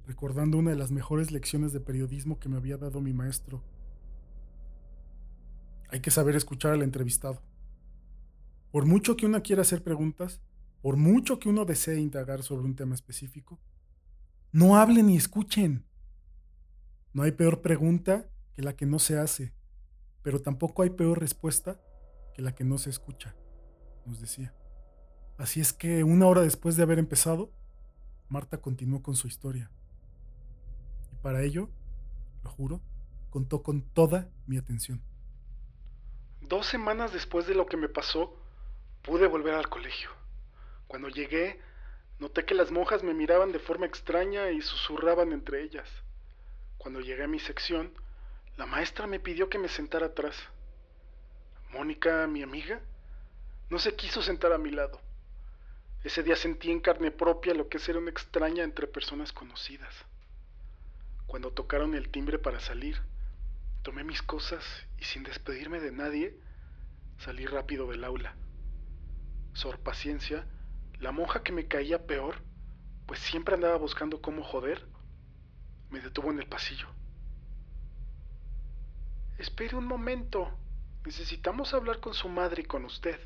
[0.06, 3.64] recordando una de las mejores lecciones de periodismo que me había dado mi maestro.
[5.90, 7.42] Hay que saber escuchar al entrevistado.
[8.70, 10.40] Por mucho que una quiera hacer preguntas,
[10.84, 13.60] por mucho que uno desee indagar sobre un tema específico,
[14.52, 15.84] no hablen ni escuchen.
[17.12, 19.56] No hay peor pregunta que la que no se hace,
[20.22, 21.82] pero tampoco hay peor respuesta
[22.36, 23.36] que la que no se escucha,
[24.06, 24.54] nos decía.
[25.40, 27.52] Así es que una hora después de haber empezado,
[28.30, 29.70] Marta continuó con su historia.
[31.12, 31.70] Y para ello,
[32.44, 32.82] lo juro,
[33.30, 35.02] contó con toda mi atención.
[36.42, 38.36] Dos semanas después de lo que me pasó,
[39.02, 40.10] pude volver al colegio.
[40.88, 41.60] Cuando llegué,
[42.20, 45.90] noté que las monjas me miraban de forma extraña y susurraban entre ellas.
[46.78, 47.92] Cuando llegué a mi sección,
[48.58, 50.36] la maestra me pidió que me sentara atrás.
[51.72, 52.80] Mónica, mi amiga,
[53.70, 55.02] no se quiso sentar a mi lado.
[56.06, 59.92] Ese día sentí en carne propia lo que es ser una extraña entre personas conocidas.
[61.26, 63.02] Cuando tocaron el timbre para salir,
[63.82, 64.64] tomé mis cosas
[65.00, 66.38] y sin despedirme de nadie,
[67.18, 68.36] salí rápido del aula.
[69.54, 70.46] Sor Paciencia
[71.00, 72.36] la monja que me caía peor,
[73.08, 74.86] pues siempre andaba buscando cómo joder,
[75.90, 76.88] me detuvo en el pasillo.
[79.40, 80.56] Espere un momento.
[81.04, 83.20] Necesitamos hablar con su madre y con usted.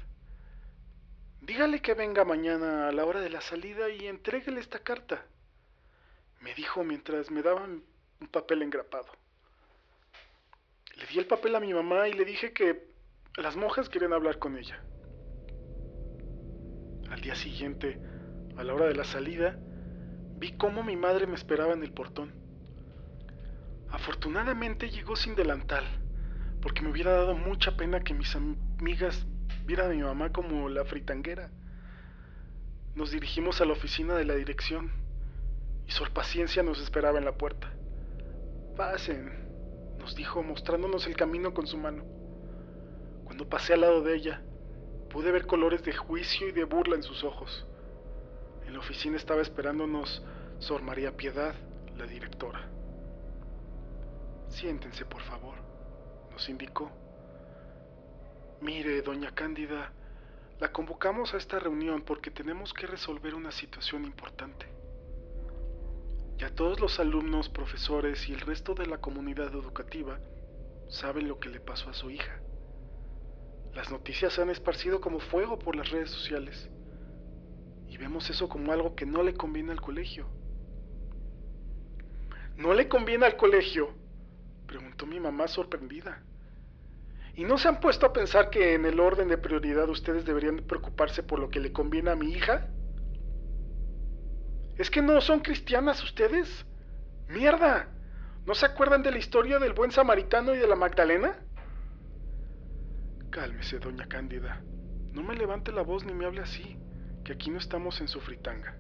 [1.50, 5.26] Dígale que venga mañana a la hora de la salida y entréguele esta carta.
[6.42, 7.82] Me dijo mientras me daban
[8.22, 9.08] un papel engrapado.
[10.96, 12.94] Le di el papel a mi mamá y le dije que
[13.36, 14.80] las monjas querían hablar con ella.
[17.10, 18.00] Al día siguiente,
[18.56, 19.58] a la hora de la salida,
[20.38, 22.32] vi cómo mi madre me esperaba en el portón.
[23.90, 25.84] Afortunadamente llegó sin delantal,
[26.62, 29.26] porque me hubiera dado mucha pena que mis amigas
[29.70, 31.50] vieran a mi mamá como la fritanguera.
[32.96, 34.92] Nos dirigimos a la oficina de la dirección
[35.88, 37.72] y Sor Paciencia nos esperaba en la puerta.
[38.76, 39.32] Pasen,
[40.00, 42.04] nos dijo mostrándonos el camino con su mano.
[43.24, 44.42] Cuando pasé al lado de ella,
[45.10, 47.66] Pude ver colores de juicio y de burla en sus ojos.
[48.68, 50.24] En la oficina estaba esperándonos
[50.60, 51.56] Sor María Piedad,
[51.98, 52.70] la directora.
[54.50, 55.56] Siéntense, por favor,
[56.32, 56.92] nos indicó.
[58.62, 59.94] Mire, doña Cándida,
[60.60, 64.66] la convocamos a esta reunión porque tenemos que resolver una situación importante.
[66.38, 70.20] Ya todos los alumnos, profesores y el resto de la comunidad educativa
[70.90, 72.40] saben lo que le pasó a su hija.
[73.74, 76.70] Las noticias se han esparcido como fuego por las redes sociales
[77.88, 80.28] y vemos eso como algo que no le conviene al colegio.
[82.58, 83.94] ¿No le conviene al colegio?
[84.68, 86.24] preguntó mi mamá sorprendida.
[87.40, 90.58] ¿Y no se han puesto a pensar que en el orden de prioridad ustedes deberían
[90.58, 92.68] preocuparse por lo que le conviene a mi hija?
[94.76, 96.66] ¿Es que no son cristianas ustedes?
[97.30, 97.88] ¡Mierda!
[98.46, 101.40] ¿No se acuerdan de la historia del buen samaritano y de la Magdalena?
[103.30, 104.62] Cálmese, doña Cándida.
[105.14, 106.78] No me levante la voz ni me hable así,
[107.24, 108.76] que aquí no estamos en su fritanga.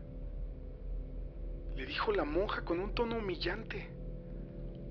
[1.77, 3.89] Le dijo la monja con un tono humillante.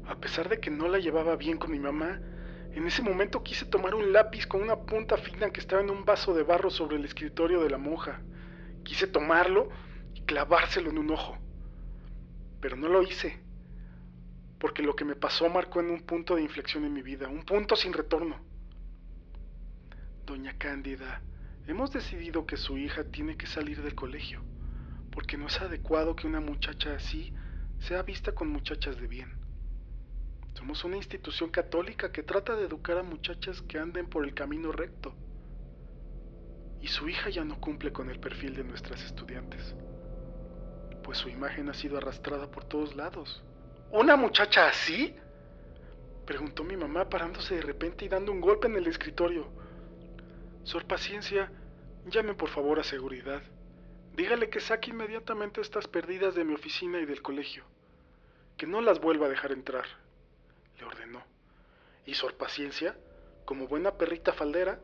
[0.07, 2.19] A pesar de que no la llevaba bien con mi mamá,
[2.73, 6.05] en ese momento quise tomar un lápiz con una punta fina que estaba en un
[6.05, 8.21] vaso de barro sobre el escritorio de la monja.
[8.85, 9.71] Quise tomarlo
[10.15, 11.39] y clavárselo en un ojo.
[12.61, 13.41] Pero no lo hice,
[14.59, 17.45] porque lo que me pasó marcó en un punto de inflexión en mi vida, un
[17.45, 18.39] punto sin retorno.
[20.27, 21.23] Doña Cándida,
[21.67, 24.43] hemos decidido que su hija tiene que salir del colegio,
[25.11, 27.33] porque no es adecuado que una muchacha así
[27.79, 29.38] sea vista con muchachas de bien.
[30.59, 34.73] Somos una institución católica que trata de educar a muchachas que anden por el camino
[34.73, 35.15] recto.
[36.83, 39.77] Y su hija ya no cumple con el perfil de nuestras estudiantes,
[41.05, 43.41] pues su imagen ha sido arrastrada por todos lados.
[43.93, 45.15] ¿Una muchacha así?
[46.27, 49.47] Preguntó mi mamá parándose de repente y dando un golpe en el escritorio.
[50.65, 51.53] Sor Paciencia,
[52.07, 53.43] llame por favor a seguridad.
[54.17, 57.63] Dígale que saque inmediatamente estas perdidas de mi oficina y del colegio.
[58.57, 59.87] Que no las vuelva a dejar entrar
[60.79, 61.23] le ordenó.
[62.07, 62.97] Y Sor Paciencia,
[63.45, 64.79] como buena perrita faldera,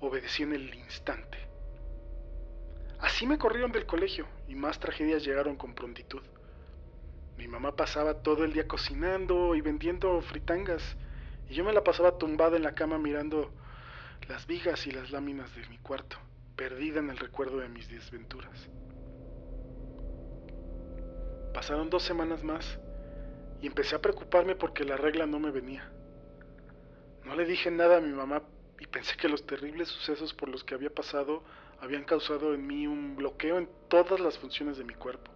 [0.00, 1.38] obedeció en el instante.
[3.00, 6.22] Así me corrieron del colegio y más tragedias llegaron con prontitud.
[7.36, 10.82] Mi mamá pasaba todo el día cocinando y vendiendo fritangas
[11.48, 13.52] y yo me la pasaba tumbada en la cama mirando
[14.28, 16.16] las vigas y las láminas de mi cuarto,
[16.56, 18.68] perdida en el recuerdo de mis desventuras.
[21.54, 22.78] Pasaron dos semanas más
[23.60, 25.90] y empecé a preocuparme porque la regla no me venía.
[27.24, 28.42] No le dije nada a mi mamá
[28.80, 31.42] y pensé que los terribles sucesos por los que había pasado
[31.80, 35.30] habían causado en mí un bloqueo en todas las funciones de mi cuerpo.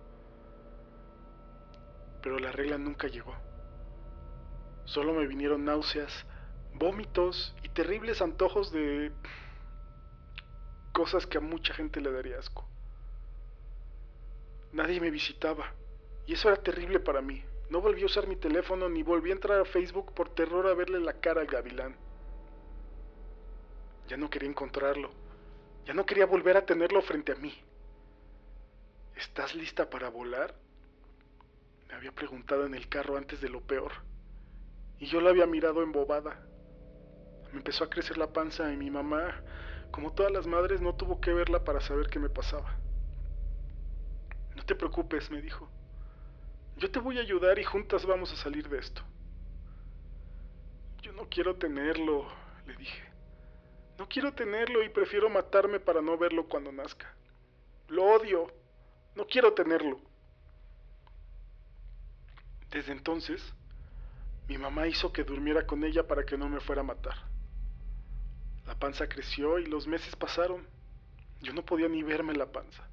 [2.22, 3.34] Pero la regla nunca llegó.
[4.84, 6.26] Solo me vinieron náuseas,
[6.74, 9.12] vómitos y terribles antojos de
[10.92, 12.68] cosas que a mucha gente le daría asco.
[14.72, 15.74] Nadie me visitaba
[16.26, 17.44] y eso era terrible para mí.
[17.72, 20.74] No volví a usar mi teléfono ni volví a entrar a Facebook por terror a
[20.74, 21.96] verle la cara al gavilán.
[24.08, 25.10] Ya no quería encontrarlo.
[25.86, 27.54] Ya no quería volver a tenerlo frente a mí.
[29.16, 30.54] ¿Estás lista para volar?
[31.88, 33.92] Me había preguntado en el carro antes de lo peor.
[34.98, 36.46] Y yo la había mirado embobada.
[37.52, 39.40] Me empezó a crecer la panza y mi mamá,
[39.90, 42.76] como todas las madres, no tuvo que verla para saber qué me pasaba.
[44.56, 45.70] No te preocupes, me dijo.
[46.76, 49.02] Yo te voy a ayudar y juntas vamos a salir de esto.
[51.02, 52.26] Yo no quiero tenerlo,
[52.66, 53.02] le dije.
[53.98, 57.14] No quiero tenerlo y prefiero matarme para no verlo cuando nazca.
[57.88, 58.52] Lo odio.
[59.14, 60.00] No quiero tenerlo.
[62.70, 63.42] Desde entonces,
[64.48, 67.14] mi mamá hizo que durmiera con ella para que no me fuera a matar.
[68.66, 70.66] La panza creció y los meses pasaron.
[71.40, 72.88] Yo no podía ni verme la panza.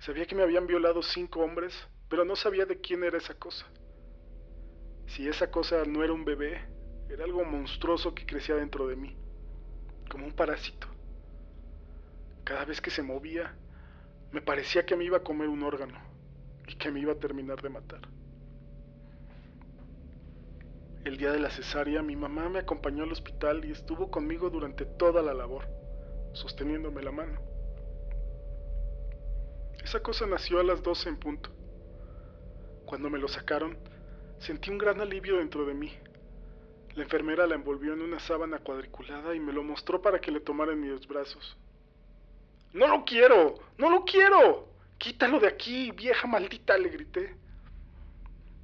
[0.00, 1.74] Sabía que me habían violado cinco hombres
[2.14, 3.66] pero no sabía de quién era esa cosa.
[5.08, 6.64] Si esa cosa no era un bebé,
[7.08, 9.16] era algo monstruoso que crecía dentro de mí,
[10.08, 10.86] como un parásito.
[12.44, 13.56] Cada vez que se movía,
[14.30, 15.98] me parecía que me iba a comer un órgano
[16.68, 18.02] y que me iba a terminar de matar.
[21.04, 24.86] El día de la cesárea, mi mamá me acompañó al hospital y estuvo conmigo durante
[24.86, 25.66] toda la labor,
[26.32, 27.40] sosteniéndome la mano.
[29.82, 31.63] Esa cosa nació a las 12 en punto.
[32.86, 33.76] Cuando me lo sacaron,
[34.38, 35.92] sentí un gran alivio dentro de mí.
[36.94, 40.40] La enfermera la envolvió en una sábana cuadriculada y me lo mostró para que le
[40.40, 41.56] tomara en mis brazos.
[42.72, 43.58] ¡No lo quiero!
[43.78, 44.68] ¡No lo quiero!
[44.98, 46.78] ¡Quítalo de aquí, vieja maldita!
[46.78, 47.36] le grité.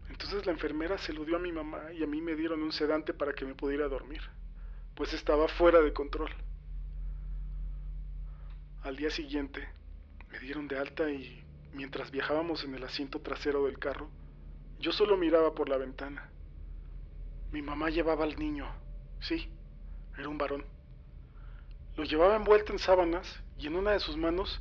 [0.09, 2.73] Entonces la enfermera se lo dio a mi mamá y a mí me dieron un
[2.73, 4.21] sedante para que me pudiera dormir,
[4.95, 6.31] pues estaba fuera de control.
[8.83, 9.69] Al día siguiente
[10.31, 11.43] me dieron de alta y
[11.73, 14.09] Mientras viajábamos en el asiento trasero del carro,
[14.79, 16.31] yo solo miraba por la ventana.
[17.53, 18.67] Mi mamá llevaba al niño.
[19.21, 19.49] Sí,
[20.19, 20.65] era un varón.
[21.97, 24.61] Lo llevaba envuelto en sábanas y en una de sus manos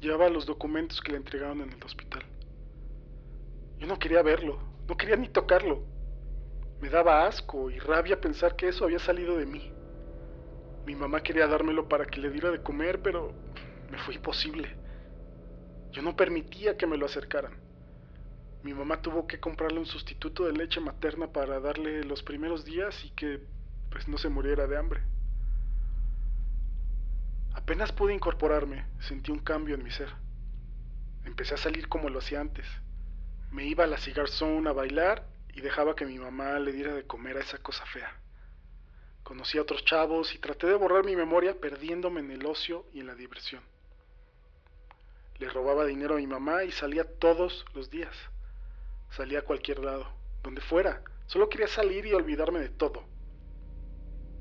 [0.00, 2.22] llevaba los documentos que le entregaron en el hospital.
[3.78, 5.84] Yo no quería verlo, no quería ni tocarlo.
[6.80, 9.72] Me daba asco y rabia pensar que eso había salido de mí.
[10.84, 13.32] Mi mamá quería dármelo para que le diera de comer, pero
[13.90, 14.81] me fue imposible.
[15.92, 17.52] Yo no permitía que me lo acercaran.
[18.62, 23.04] Mi mamá tuvo que comprarle un sustituto de leche materna para darle los primeros días
[23.04, 23.40] y que
[23.90, 25.02] pues no se muriera de hambre.
[27.52, 30.08] Apenas pude incorporarme, sentí un cambio en mi ser.
[31.24, 32.66] Empecé a salir como lo hacía antes.
[33.50, 34.26] Me iba a la cigar
[34.66, 38.16] a bailar y dejaba que mi mamá le diera de comer a esa cosa fea.
[39.22, 43.00] Conocí a otros chavos y traté de borrar mi memoria perdiéndome en el ocio y
[43.00, 43.62] en la diversión.
[45.38, 48.14] Le robaba dinero a mi mamá y salía todos los días.
[49.10, 50.06] Salía a cualquier lado,
[50.42, 51.02] donde fuera.
[51.26, 53.04] Solo quería salir y olvidarme de todo.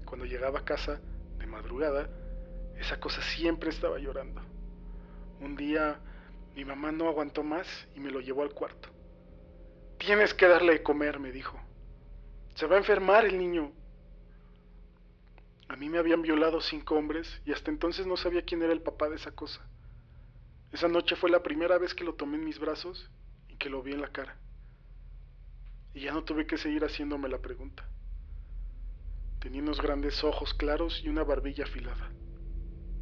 [0.06, 1.02] Cuando llegaba a casa,
[1.38, 2.10] de madrugada,
[2.78, 4.42] esa cosa siempre estaba llorando.
[5.40, 6.00] Un día
[6.56, 8.90] mi mamá no aguantó más y me lo llevó al cuarto.
[9.98, 11.60] Tienes que darle de comer, me dijo.
[12.56, 13.72] Se va a enfermar el niño.
[15.70, 18.82] A mí me habían violado cinco hombres y hasta entonces no sabía quién era el
[18.82, 19.66] papá de esa cosa.
[20.72, 23.10] Esa noche fue la primera vez que lo tomé en mis brazos
[23.50, 24.38] y que lo vi en la cara.
[25.94, 27.88] Y ya no tuve que seguir haciéndome la pregunta.
[29.40, 32.12] Tenía unos grandes ojos claros y una barbilla afilada.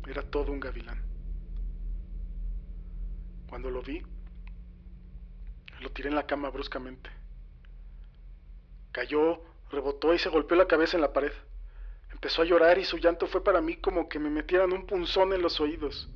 [0.08, 1.04] Era todo un gavilán.
[3.48, 4.02] Cuando lo vi,
[5.82, 7.10] lo tiré en la cama bruscamente.
[8.92, 11.34] Cayó, rebotó y se golpeó la cabeza en la pared.
[12.12, 15.34] Empezó a llorar y su llanto fue para mí como que me metieran un punzón
[15.34, 16.10] en los oídos.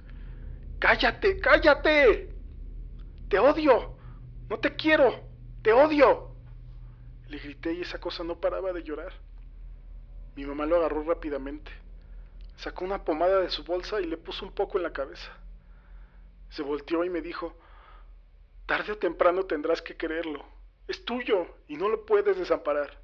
[0.84, 2.28] ¡Cállate, cállate!
[3.30, 3.96] ¡Te odio!
[4.50, 5.18] ¡No te quiero!
[5.62, 6.36] ¡Te odio!
[7.30, 9.14] Le grité y esa cosa no paraba de llorar.
[10.36, 11.72] Mi mamá lo agarró rápidamente.
[12.58, 15.32] Sacó una pomada de su bolsa y le puso un poco en la cabeza.
[16.50, 17.58] Se volteó y me dijo,
[18.66, 20.44] tarde o temprano tendrás que quererlo.
[20.90, 23.00] Es tuyo y no lo puedes desamparar.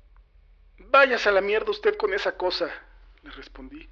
[0.80, 2.70] Váyase a la mierda usted con esa cosa,
[3.24, 3.88] le respondí.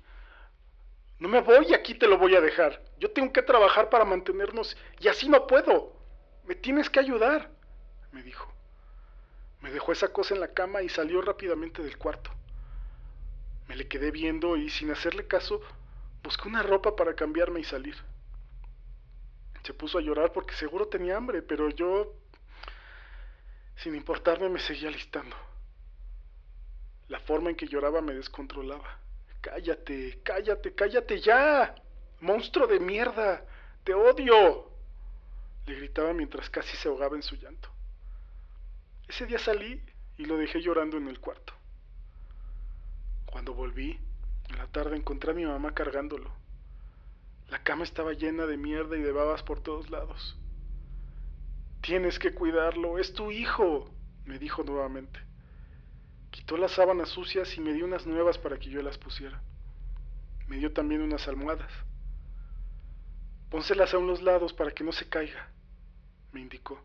[1.19, 2.83] No me voy aquí te lo voy a dejar.
[2.99, 5.93] Yo tengo que trabajar para mantenernos y así no puedo.
[6.45, 7.49] Me tienes que ayudar,
[8.11, 8.51] me dijo.
[9.61, 12.31] Me dejó esa cosa en la cama y salió rápidamente del cuarto.
[13.67, 15.61] Me le quedé viendo y sin hacerle caso
[16.23, 17.95] busqué una ropa para cambiarme y salir.
[19.63, 22.13] Se puso a llorar porque seguro tenía hambre, pero yo,
[23.75, 25.35] sin importarme, me seguía listando.
[27.09, 28.99] La forma en que lloraba me descontrolaba.
[29.41, 31.75] Cállate, cállate, cállate ya.
[32.19, 33.45] Monstruo de mierda.
[33.83, 34.71] Te odio.
[35.65, 37.69] Le gritaba mientras casi se ahogaba en su llanto.
[39.07, 39.81] Ese día salí
[40.17, 41.53] y lo dejé llorando en el cuarto.
[43.25, 43.99] Cuando volví,
[44.49, 46.31] en la tarde encontré a mi mamá cargándolo.
[47.49, 50.37] La cama estaba llena de mierda y de babas por todos lados.
[51.81, 53.89] Tienes que cuidarlo, es tu hijo,
[54.25, 55.26] me dijo nuevamente.
[56.31, 59.41] Quitó las sábanas sucias y me dio unas nuevas para que yo las pusiera.
[60.47, 61.71] Me dio también unas almohadas.
[63.49, 65.49] Pónselas a unos lados para que no se caiga,
[66.31, 66.81] me indicó.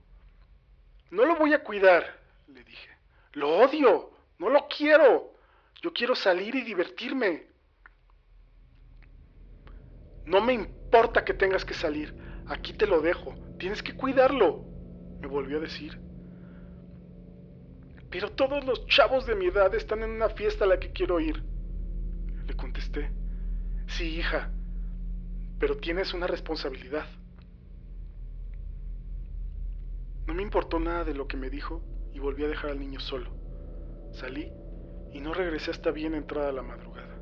[1.11, 2.88] No lo voy a cuidar, le dije.
[3.32, 5.32] Lo odio, no lo quiero.
[5.82, 7.47] Yo quiero salir y divertirme.
[10.24, 12.14] No me importa que tengas que salir,
[12.47, 14.64] aquí te lo dejo, tienes que cuidarlo,
[15.20, 15.99] me volvió a decir.
[18.13, 21.19] Pero todos los chavos de mi edad están en una fiesta a la que quiero
[21.19, 21.43] ir.
[22.47, 23.11] Le contesté.
[23.87, 24.51] Sí, hija,
[25.59, 27.07] pero tienes una responsabilidad.
[30.27, 31.83] No me importó nada de lo que me dijo
[32.13, 33.31] y volví a dejar al niño solo.
[34.13, 34.53] Salí
[35.13, 37.19] y no regresé hasta bien entrada la madrugada.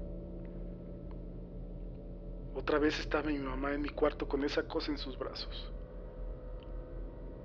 [2.53, 5.73] Otra vez estaba mi mamá en mi cuarto con esa cosa en sus brazos.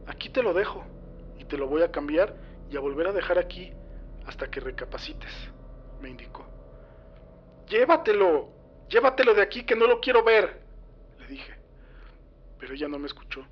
[0.08, 0.84] Aquí te lo dejo
[1.38, 3.74] y te lo voy a cambiar y a volver a dejar aquí
[4.26, 5.32] hasta que recapacites,
[6.02, 6.46] me indicó.
[7.68, 8.50] Llévatelo,
[8.90, 10.62] llévatelo de aquí que no lo quiero ver,
[11.20, 11.54] le dije.
[12.60, 13.46] Pero ella no me escuchó.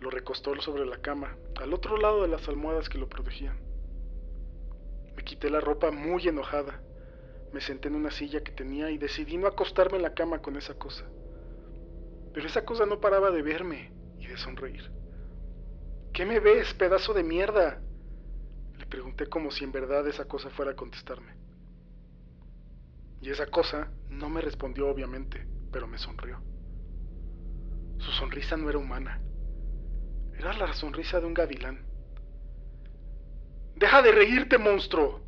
[0.00, 3.58] Lo recostó sobre la cama, al otro lado de las almohadas que lo protegían.
[5.16, 6.80] Me quité la ropa muy enojada
[7.52, 10.56] me senté en una silla que tenía y decidí no acostarme en la cama con
[10.56, 11.04] esa cosa.
[12.32, 14.90] Pero esa cosa no paraba de verme y de sonreír.
[16.14, 17.82] ¿Qué me ves, pedazo de mierda?
[18.82, 21.36] Le pregunté como si en verdad esa cosa fuera a contestarme.
[23.20, 26.42] Y esa cosa no me respondió obviamente, pero me sonrió.
[27.98, 29.20] Su sonrisa no era humana.
[30.36, 31.86] Era la sonrisa de un gavilán.
[33.76, 35.20] Deja de reírte, monstruo,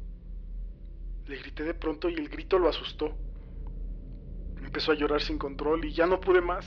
[1.26, 3.16] le grité de pronto y el grito lo asustó.
[4.64, 6.66] Empezó a llorar sin control y ya no pude más.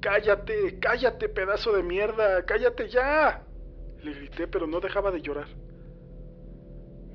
[0.00, 3.44] Cállate, cállate, pedazo de mierda, cállate ya.
[4.02, 5.48] Le grité, pero no dejaba de llorar.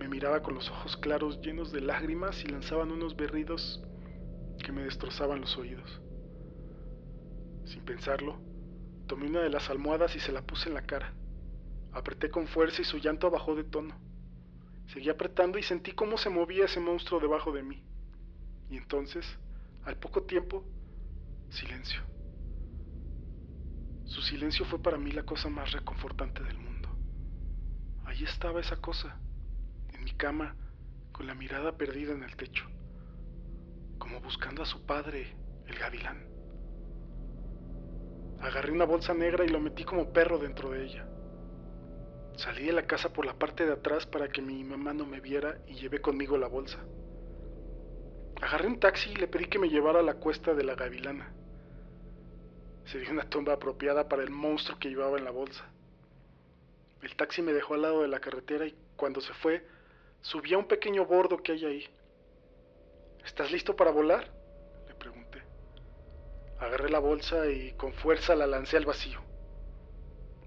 [0.05, 3.81] Me miraba con los ojos claros llenos de lágrimas y lanzaban unos berridos
[4.63, 5.99] que me destrozaban los oídos.
[7.63, 8.39] Sin pensarlo,
[9.07, 11.15] tomé una de las almohadas y se la puse en la cara.
[11.91, 13.95] Apreté con fuerza y su llanto bajó de tono.
[14.93, 17.83] Seguí apretando y sentí cómo se movía ese monstruo debajo de mí.
[18.69, 19.25] Y entonces,
[19.85, 20.63] al poco tiempo,
[21.49, 22.01] silencio.
[24.03, 26.89] Su silencio fue para mí la cosa más reconfortante del mundo.
[28.05, 29.19] Ahí estaba esa cosa,
[30.05, 30.55] mi cama,
[31.11, 32.63] con la mirada perdida en el techo,
[33.97, 35.35] como buscando a su padre,
[35.65, 36.27] el gavilán.
[38.39, 41.07] Agarré una bolsa negra y lo metí como perro dentro de ella.
[42.37, 45.21] Salí de la casa por la parte de atrás para que mi mamá no me
[45.21, 46.77] viera y llevé conmigo la bolsa.
[48.43, 51.33] Agarré un taxi y le pedí que me llevara a la cuesta de la gavilana.
[52.83, 55.65] Sería una tumba apropiada para el monstruo que llevaba en la bolsa.
[57.01, 59.65] El taxi me dejó al lado de la carretera y cuando se fue,
[60.25, 61.85] subí a un pequeño bordo que hay ahí.
[63.23, 64.27] ¿Estás listo para volar?
[64.87, 65.43] Le pregunté.
[66.59, 69.19] Agarré la bolsa y con fuerza la lancé al vacío.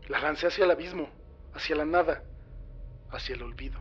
[0.09, 1.09] La lancé hacia el abismo,
[1.55, 2.25] hacia la nada,
[3.11, 3.81] hacia el olvido.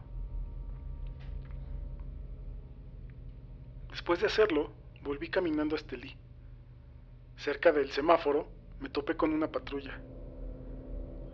[3.90, 4.72] Después de hacerlo,
[5.02, 6.16] volví caminando a Estelí.
[7.38, 10.00] Cerca del semáforo, me topé con una patrulla.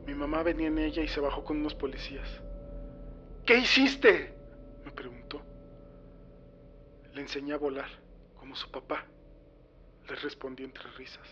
[0.05, 2.41] Mi mamá venía en ella y se bajó con unos policías.
[3.45, 4.32] ¿Qué hiciste?
[4.93, 5.41] Preguntó.
[7.13, 7.89] Le enseñé a volar,
[8.37, 9.05] como su papá.
[10.07, 11.27] Le respondí entre risas.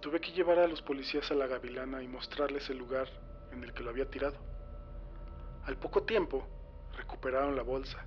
[0.00, 3.08] Tuve que llevar a los policías a la gavilana y mostrarles el lugar
[3.52, 4.36] en el que lo había tirado.
[5.64, 6.46] Al poco tiempo,
[6.96, 8.06] recuperaron la bolsa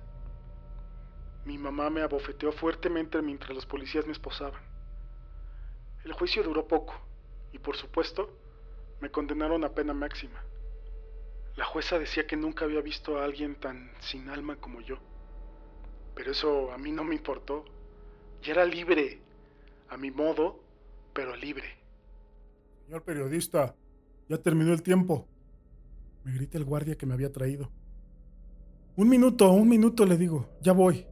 [1.44, 4.60] mi mamá me abofeteó fuertemente mientras los policías me esposaban.
[6.04, 6.94] El juicio duró poco
[7.52, 8.30] y por supuesto
[9.00, 10.42] me condenaron a pena máxima.
[11.56, 14.96] La jueza decía que nunca había visto a alguien tan sin alma como yo.
[16.14, 17.64] Pero eso a mí no me importó.
[18.42, 19.20] Y era libre,
[19.88, 20.60] a mi modo,
[21.12, 21.78] pero libre.
[22.86, 23.74] Señor periodista,
[24.28, 25.26] ya terminó el tiempo.
[26.24, 27.70] Me grita el guardia que me había traído.
[28.96, 31.06] Un minuto, un minuto, le digo, ya voy.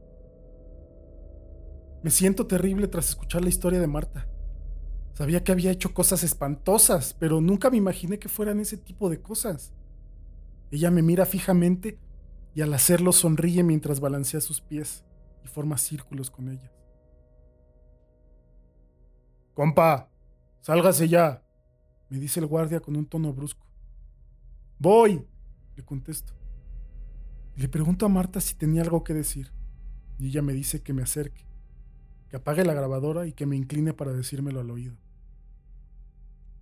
[2.03, 4.27] Me siento terrible tras escuchar la historia de Marta.
[5.13, 9.21] Sabía que había hecho cosas espantosas, pero nunca me imaginé que fueran ese tipo de
[9.21, 9.73] cosas.
[10.71, 11.97] Ella me mira fijamente
[12.53, 15.03] y al hacerlo sonríe mientras balancea sus pies
[15.43, 16.71] y forma círculos con ellas.
[19.53, 20.09] Compa,
[20.61, 21.43] sálgase ya,
[22.09, 23.65] me dice el guardia con un tono brusco.
[24.77, 25.25] Voy,
[25.75, 26.33] le contesto.
[27.55, 29.51] Le pregunto a Marta si tenía algo que decir,
[30.17, 31.49] y ella me dice que me acerque
[32.29, 34.95] que apague la grabadora y que me incline para decírmelo al oído.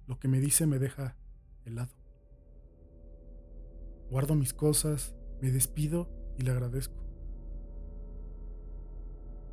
[0.07, 1.15] Lo que me dice me deja
[1.65, 1.96] helado.
[4.09, 6.95] Guardo mis cosas, me despido y le agradezco.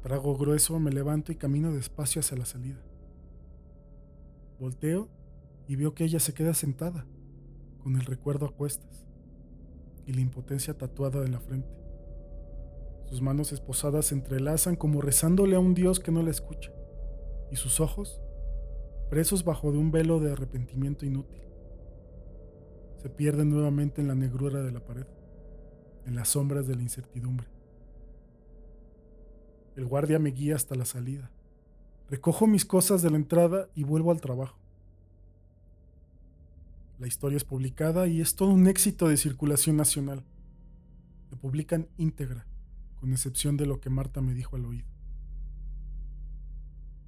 [0.02, 2.80] Trago grueso, me levanto y camino despacio hacia la salida.
[4.60, 5.08] Volteo
[5.66, 7.06] y veo que ella se queda sentada,
[7.82, 9.06] con el recuerdo a cuestas
[10.06, 11.74] y la impotencia tatuada en la frente.
[13.06, 16.72] Sus manos esposadas se entrelazan como rezándole a un Dios que no la escucha,
[17.50, 18.20] y sus ojos,
[19.10, 21.43] presos bajo de un velo de arrepentimiento inútil,
[23.04, 25.04] se pierden nuevamente en la negrura de la pared,
[26.06, 27.46] en las sombras de la incertidumbre.
[29.76, 31.30] El guardia me guía hasta la salida.
[32.08, 34.58] Recojo mis cosas de la entrada y vuelvo al trabajo.
[36.98, 40.24] La historia es publicada y es todo un éxito de circulación nacional.
[41.28, 42.46] Se publican íntegra
[42.98, 44.88] con excepción de lo que Marta me dijo al oído.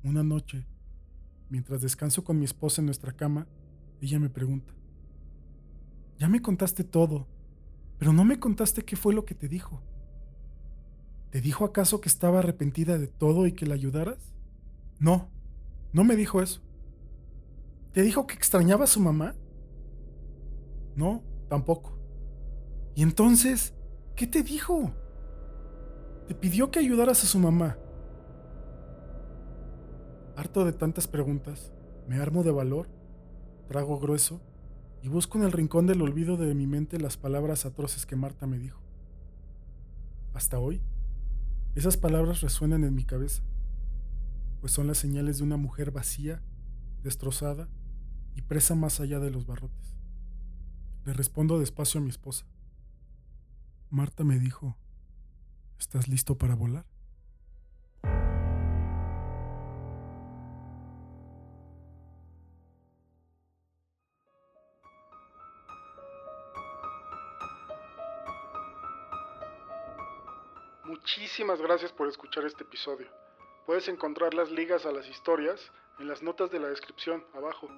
[0.03, 0.67] Una noche,
[1.49, 3.47] mientras descanso con mi esposa en nuestra cama,
[4.03, 4.75] ella me pregunta,
[6.19, 7.27] ya me contaste todo,
[7.99, 9.83] pero no me contaste qué fue lo que te dijo.
[11.31, 14.33] ¿Te dijo acaso que estaba arrepentida de todo y que la ayudaras?
[14.99, 15.29] No,
[15.93, 16.63] no me dijo eso.
[17.93, 19.35] ¿Te dijo que extrañaba a su mamá?
[20.95, 21.99] No, tampoco.
[22.95, 23.75] ¿Y entonces
[24.15, 24.95] qué te dijo?
[26.29, 27.79] Te pidió que ayudaras a su mamá.
[30.37, 31.73] Harto de tantas preguntas,
[32.09, 32.89] me armo de valor,
[33.69, 34.41] trago grueso
[35.03, 38.47] y busco en el rincón del olvido de mi mente las palabras atroces que Marta
[38.47, 38.81] me dijo.
[40.35, 40.83] Hasta hoy,
[41.75, 43.43] esas palabras resuenan en mi cabeza,
[44.61, 46.43] pues son las señales de una mujer vacía,
[47.03, 47.69] destrozada
[48.35, 49.97] y presa más allá de los barrotes.
[51.05, 52.47] Le respondo despacio a mi esposa.
[53.91, 54.77] Marta me dijo,
[55.79, 56.87] ¿Estás listo para volar?
[71.17, 73.07] Muchísimas gracias por escuchar este episodio.
[73.65, 77.71] Puedes encontrar las ligas a las historias en las notas de la descripción abajo.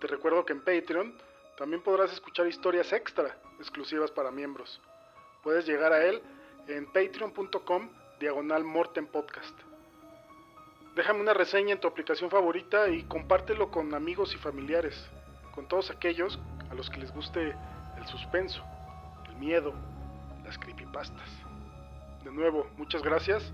[0.00, 1.12] Te recuerdo que en Patreon
[1.58, 4.80] también podrás escuchar historias extra exclusivas para miembros.
[5.42, 6.22] Puedes llegar a él
[6.68, 7.90] en patreon.com
[8.20, 9.58] diagonal Morten Podcast.
[10.94, 14.94] Déjame una reseña en tu aplicación favorita y compártelo con amigos y familiares,
[15.52, 16.38] con todos aquellos
[16.70, 17.56] a los que les guste
[17.98, 18.62] el suspenso,
[19.26, 19.74] el miedo,
[20.44, 21.51] las creepypastas.
[22.24, 23.52] De nuevo, muchas gracias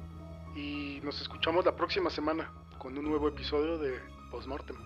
[0.54, 3.98] y nos escuchamos la próxima semana con un nuevo episodio de
[4.30, 4.76] Postmortem.